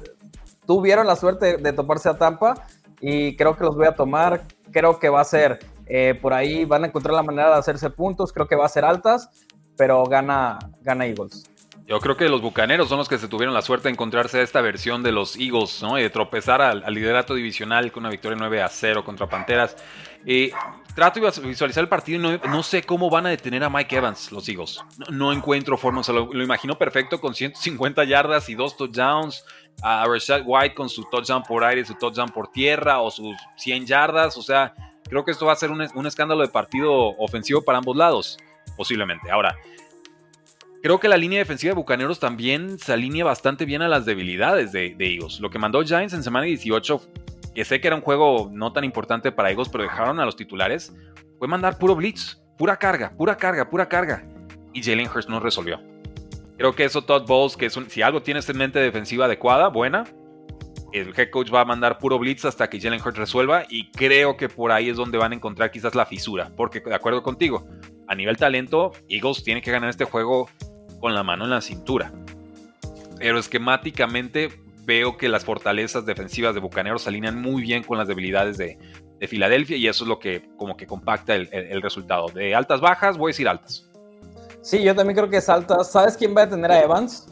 tuvieron 0.68 1.08
la 1.08 1.16
suerte 1.16 1.58
de 1.58 1.74
toparse 1.74 2.10
a 2.10 2.18
Tampa 2.20 2.68
y 3.02 3.36
creo 3.38 3.58
que 3.58 3.64
los 3.64 3.76
voy 3.76 3.88
a 3.88 3.96
tomar. 3.96 4.44
Creo 4.72 5.00
que 5.00 5.10
va 5.10 5.22
a 5.22 5.26
ser 5.26 5.58
eh, 5.88 6.14
por 6.22 6.36
ahí, 6.36 6.64
van 6.64 6.84
a 6.84 6.88
encontrar 6.88 7.16
la 7.16 7.24
manera 7.24 7.50
de 7.50 7.56
hacerse 7.56 7.90
puntos. 7.90 8.32
Creo 8.32 8.48
que 8.48 8.56
va 8.56 8.68
a 8.68 8.70
ser 8.70 8.86
altas, 8.86 9.32
pero 9.76 10.04
gana, 10.04 10.60
gana 10.84 11.08
Eagles. 11.08 11.57
Yo 11.88 12.02
creo 12.02 12.18
que 12.18 12.28
los 12.28 12.42
bucaneros 12.42 12.90
son 12.90 12.98
los 12.98 13.08
que 13.08 13.18
se 13.18 13.30
tuvieron 13.30 13.54
la 13.54 13.62
suerte 13.62 13.88
de 13.88 13.94
encontrarse 13.94 14.42
esta 14.42 14.60
versión 14.60 15.04
de 15.04 15.14
los 15.14 15.38
Eagles, 15.38 15.82
¿no? 15.82 15.98
Y 15.98 16.02
de 16.02 16.10
tropezar 16.10 16.62
al, 16.62 16.84
liderato 16.94 17.34
divisional 17.34 17.94
con 17.94 18.04
una 18.04 18.10
victoria 18.10 18.38
9 18.38 18.62
a 18.62 18.68
0 18.68 19.06
contra 19.06 19.30
Panteras. 19.30 19.78
Eh, 20.26 20.52
trato 20.94 21.22
de 21.22 21.48
visualizar 21.48 21.82
el 21.82 21.88
partido 21.88 22.34
y 22.34 22.40
no, 22.46 22.62
sé 22.62 22.84
cómo 22.84 23.10
van 23.10 23.28
a 23.28 23.30
detener 23.30 23.64
a 23.64 23.70
Mike 23.70 23.96
Evans, 23.96 24.34
los 24.34 24.50
Eagles. 24.50 24.82
No, 25.10 25.32
encuentro 25.32 25.78
forma, 25.78 26.02
o 26.06 26.12
lo, 26.12 26.44
imagino 26.44 26.78
perfecto 26.78 27.22
con 27.22 27.34
150 27.34 28.04
yardas 28.04 28.50
y 28.50 28.56
dos 28.56 28.76
touchdowns. 28.76 29.46
A 29.82 30.04
Rashad 30.06 30.42
White 30.44 30.76
con 30.76 30.90
su 30.90 31.06
touchdown 31.06 31.44
por 31.44 31.64
aire, 31.64 31.86
su 31.86 31.94
touchdown 31.94 32.30
por 32.30 32.52
tierra 32.52 33.00
o 33.00 33.10
sus 33.10 33.38
100 33.56 33.86
yardas. 33.86 34.36
O 34.36 34.42
sea, 34.42 34.74
creo 35.08 35.24
que 35.24 35.32
esto 35.32 35.46
va 35.46 35.54
a 35.54 35.56
ser 35.56 35.72
un 35.72 36.06
escándalo 36.06 36.42
de 36.42 36.50
partido 36.50 36.92
ofensivo 37.18 37.62
para 37.62 37.78
ambos 37.78 37.96
lados, 37.96 38.38
posiblemente. 38.76 39.32
Ahora, 39.32 39.56
creo 40.88 41.02
que 41.02 41.10
la 41.10 41.18
línea 41.18 41.40
defensiva 41.40 41.72
de 41.72 41.76
Bucaneros 41.76 42.18
también 42.18 42.80
se 42.80 42.94
alinea 42.94 43.26
bastante 43.26 43.66
bien 43.66 43.82
a 43.82 43.90
las 43.90 44.06
debilidades 44.06 44.72
de, 44.72 44.96
Eagles. 44.98 45.42
Lo 45.42 45.50
que 45.50 45.60
mandó 45.60 45.84
Giants 45.84 46.14
en 46.14 46.24
semana 46.24 46.46
18, 46.46 47.02
que 47.54 47.66
sé 47.66 47.82
que 47.82 47.88
era 47.88 47.98
un 47.98 48.02
juego 48.02 48.50
no 48.54 48.72
tan 48.72 48.86
importante 48.86 49.34
para 49.34 49.50
Eagles, 49.50 49.68
pero 49.68 49.84
dejaron 49.84 50.22
a 50.22 50.24
los 50.24 50.38
titulares, 50.38 50.96
fue 51.40 51.50
mandar 51.50 51.78
puro 51.78 51.94
blitz, 51.94 52.38
pura 52.58 52.78
carga, 52.78 53.12
pura 53.18 53.36
carga, 53.36 53.70
pura 53.70 53.90
carga. 53.90 54.26
Y 54.72 54.82
Jalen 54.82 55.10
Hurts 55.14 55.28
no 55.28 55.42
resolvió. 55.42 55.82
Creo 56.58 56.74
que 56.74 56.86
eso 56.86 57.02
Todd 57.02 57.28
Bowles, 57.28 57.58
que 57.58 57.66
es 57.66 57.78
si 57.90 58.02
algo 58.02 58.22
tiene 58.22 58.40
en 58.48 58.58
mente 58.58 58.80
defensiva 58.80 59.26
adecuada, 59.26 59.68
buena, 59.68 60.06
el 60.94 61.14
head 61.20 61.32
coach 61.32 61.54
va 61.54 61.60
a 61.60 61.66
mandar 61.66 61.98
puro 61.98 62.18
blitz 62.18 62.46
hasta 62.46 62.70
que 62.70 62.80
Jalen 62.80 63.02
Hurts 63.02 63.18
resuelva 63.18 63.66
y 63.70 63.92
creo 63.92 64.38
que 64.38 64.48
por 64.48 64.72
ahí 64.72 64.88
es 64.88 64.96
donde 64.96 65.18
van 65.18 65.34
a 65.34 65.36
encontrar 65.36 65.70
quizás 65.70 65.96
la 65.96 66.06
fisura, 66.06 66.50
porque 66.56 66.80
de 66.80 66.96
acuerdo 66.96 67.24
contigo, 67.24 67.68
a 68.08 68.16
nivel 68.16 68.38
talento, 68.38 68.94
Eagles 69.10 69.44
tiene 69.44 69.62
que 69.62 69.70
ganar 69.70 69.90
este 69.90 70.06
juego 70.06 70.48
con 71.00 71.14
la 71.14 71.24
mano 71.24 71.46
en 71.46 71.52
la 71.52 71.62
cintura. 71.62 72.12
Pero 73.18 73.40
esquemáticamente 73.40 74.50
veo 74.86 75.18
que 75.18 75.28
las 75.28 75.44
fortalezas 75.44 76.06
defensivas 76.06 76.56
de 76.56 76.62
Bucaneros 76.62 77.04
se 77.04 77.10
alinean 77.10 77.42
muy 77.42 77.62
bien 77.62 77.84
con 77.84 77.98
las 77.98 78.08
debilidades 78.08 78.58
de, 78.58 78.78
Filadelfia 79.28 79.78
y 79.78 79.88
eso 79.88 80.04
es 80.04 80.08
lo 80.08 80.20
que 80.20 80.48
como 80.58 80.78
que 80.78 80.86
compacta 80.86 81.34
el, 81.34 81.82
resultado. 81.82 82.28
De 82.28 82.54
altas 82.54 82.80
bajas, 82.80 83.18
voy 83.18 83.30
a 83.30 83.32
decir 83.32 83.48
altas. 83.48 83.90
Sí, 84.62 84.84
yo 84.84 84.94
también 84.94 85.18
creo 85.18 85.28
que 85.28 85.38
es 85.38 85.50
altas. 85.50 85.92
¿Sabes 85.92 86.16
quién 86.16 86.38
va 86.38 86.44
a 86.44 86.50
tener 86.50 86.72
a 86.72 86.84
Evans? 86.84 87.28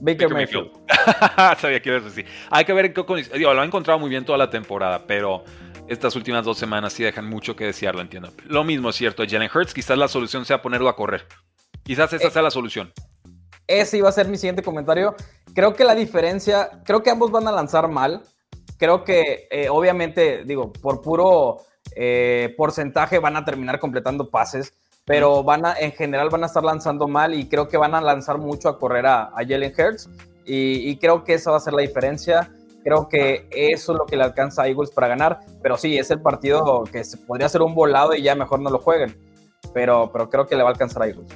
Baker, 0.00 0.28
Mayfield. 0.28 0.72
Sabía 1.60 1.80
que 1.80 1.90
ibas 1.90 2.02
a 2.02 2.06
decir. 2.06 2.26
Hay 2.50 2.64
que 2.64 2.72
ver 2.72 2.86
en 2.86 2.92
qué 2.92 3.04
condiciones. 3.04 3.40
Lo 3.40 3.60
ha 3.60 3.64
encontrado 3.64 4.00
muy 4.00 4.10
bien 4.10 4.24
toda 4.24 4.36
la 4.36 4.50
temporada, 4.50 5.06
pero 5.06 5.44
estas 5.86 6.16
últimas 6.16 6.44
dos 6.44 6.58
semanas 6.58 6.92
sí 6.92 7.04
dejan 7.04 7.28
mucho 7.28 7.54
que 7.54 7.66
desear, 7.66 7.94
lo 7.94 8.00
entiendo. 8.00 8.32
Lo 8.46 8.64
mismo 8.64 8.90
es 8.90 8.96
cierto, 8.96 9.22
Jalen 9.28 9.50
Hurts, 9.54 9.72
quizás 9.72 9.96
la 9.96 10.08
solución 10.08 10.44
sea 10.44 10.60
ponerlo 10.60 10.88
a 10.88 10.96
correr. 10.96 11.26
Quizás 11.82 12.12
esa 12.12 12.28
eh, 12.28 12.30
sea 12.30 12.42
la 12.42 12.50
solución. 12.50 12.92
Ese 13.66 13.98
iba 13.98 14.08
a 14.08 14.12
ser 14.12 14.28
mi 14.28 14.36
siguiente 14.36 14.62
comentario. 14.62 15.14
Creo 15.54 15.74
que 15.74 15.84
la 15.84 15.94
diferencia, 15.94 16.82
creo 16.84 17.02
que 17.02 17.10
ambos 17.10 17.30
van 17.30 17.46
a 17.48 17.52
lanzar 17.52 17.88
mal. 17.88 18.22
Creo 18.78 19.04
que, 19.04 19.48
eh, 19.50 19.68
obviamente, 19.68 20.44
digo, 20.44 20.72
por 20.72 21.02
puro 21.02 21.58
eh, 21.94 22.54
porcentaje 22.56 23.18
van 23.18 23.36
a 23.36 23.44
terminar 23.44 23.78
completando 23.78 24.30
pases, 24.30 24.72
pero 25.04 25.42
van 25.44 25.66
a, 25.66 25.74
en 25.78 25.92
general 25.92 26.30
van 26.30 26.42
a 26.42 26.46
estar 26.46 26.64
lanzando 26.64 27.06
mal 27.06 27.34
y 27.34 27.48
creo 27.48 27.68
que 27.68 27.76
van 27.76 27.94
a 27.94 28.00
lanzar 28.00 28.38
mucho 28.38 28.68
a 28.68 28.78
correr 28.78 29.06
a, 29.06 29.30
Jalen 29.36 29.72
Hurts. 29.76 30.08
Y, 30.44 30.90
y, 30.90 30.96
creo 30.96 31.22
que 31.22 31.34
esa 31.34 31.52
va 31.52 31.58
a 31.58 31.60
ser 31.60 31.72
la 31.72 31.82
diferencia. 31.82 32.50
Creo 32.82 33.08
que 33.08 33.46
eso 33.52 33.92
es 33.92 33.98
lo 33.98 34.06
que 34.06 34.16
le 34.16 34.24
alcanza 34.24 34.62
a 34.62 34.68
Eagles 34.68 34.90
para 34.90 35.06
ganar. 35.06 35.38
Pero 35.62 35.76
sí, 35.76 35.96
es 35.96 36.10
el 36.10 36.20
partido 36.20 36.82
que 36.90 37.04
se 37.04 37.16
podría 37.16 37.48
ser 37.48 37.62
un 37.62 37.76
volado 37.76 38.14
y 38.14 38.22
ya 38.22 38.34
mejor 38.34 38.60
no 38.60 38.70
lo 38.70 38.80
jueguen. 38.80 39.16
Pero, 39.72 40.10
pero 40.12 40.28
creo 40.28 40.46
que 40.48 40.56
le 40.56 40.64
va 40.64 40.70
a 40.70 40.72
alcanzar 40.72 41.02
a 41.02 41.06
Eagles 41.06 41.28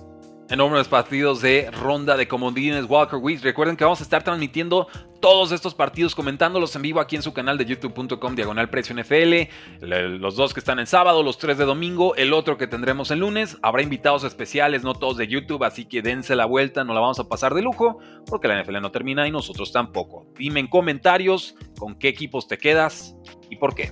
enormes 0.51 0.89
partidos 0.89 1.41
de 1.41 1.71
ronda 1.71 2.17
de 2.17 2.29
comodines 2.29 2.87
Walker 2.89 3.19
Weeks. 3.19 3.43
Recuerden 3.43 3.77
que 3.77 3.85
vamos 3.85 4.01
a 4.01 4.05
estar 4.05 4.23
transmitiendo 4.23 4.87
todos 5.21 5.51
estos 5.51 5.75
partidos, 5.75 6.15
comentándolos 6.15 6.77
en 6.77 6.83
vivo 6.83 7.01
aquí 7.01 7.17
en 7.17 7.23
su 7.23 7.33
canal 7.33 7.59
de 7.59 7.65
youtube.com 7.65 8.35
diagonal 8.35 8.69
precio 8.71 8.95
NFL. 8.95 9.49
Los 9.81 10.37
dos 10.37 10.55
que 10.55 10.61
están 10.61 10.79
en 10.79 10.87
sábado, 10.87 11.23
los 11.23 11.39
tres 11.39 11.59
de 11.59 11.65
domingo, 11.65 12.15
el 12.17 12.33
otro 12.33 12.57
que 12.57 12.67
tendremos 12.67 13.11
el 13.11 13.21
lunes. 13.21 13.57
Habrá 13.63 13.83
invitados 13.83 14.25
especiales, 14.25 14.85
no 14.85 14.95
todos 14.95 15.17
de 15.17 15.27
YouTube, 15.27 15.65
así 15.65 15.87
que 15.87 16.03
dense 16.03 16.37
la 16.37 16.47
vuelta, 16.47 16.85
no 16.85 16.95
la 16.95 17.01
vamos 17.01 17.19
a 17.19 17.29
pasar 17.29 17.55
de 17.55 17.63
lujo, 17.63 17.99
porque 18.27 18.49
la 18.49 18.63
NFL 18.63 18.81
no 18.81 18.93
termina 18.93 19.27
y 19.27 19.31
nosotros 19.31 19.73
tampoco. 19.73 20.27
Dime 20.37 20.61
en 20.61 20.69
comentarios 20.69 21.57
con 21.79 21.97
qué 21.97 22.09
equipos 22.09 22.47
te 22.47 22.59
quedas 22.59 23.17
y 23.51 23.57
por 23.57 23.75
qué. 23.75 23.91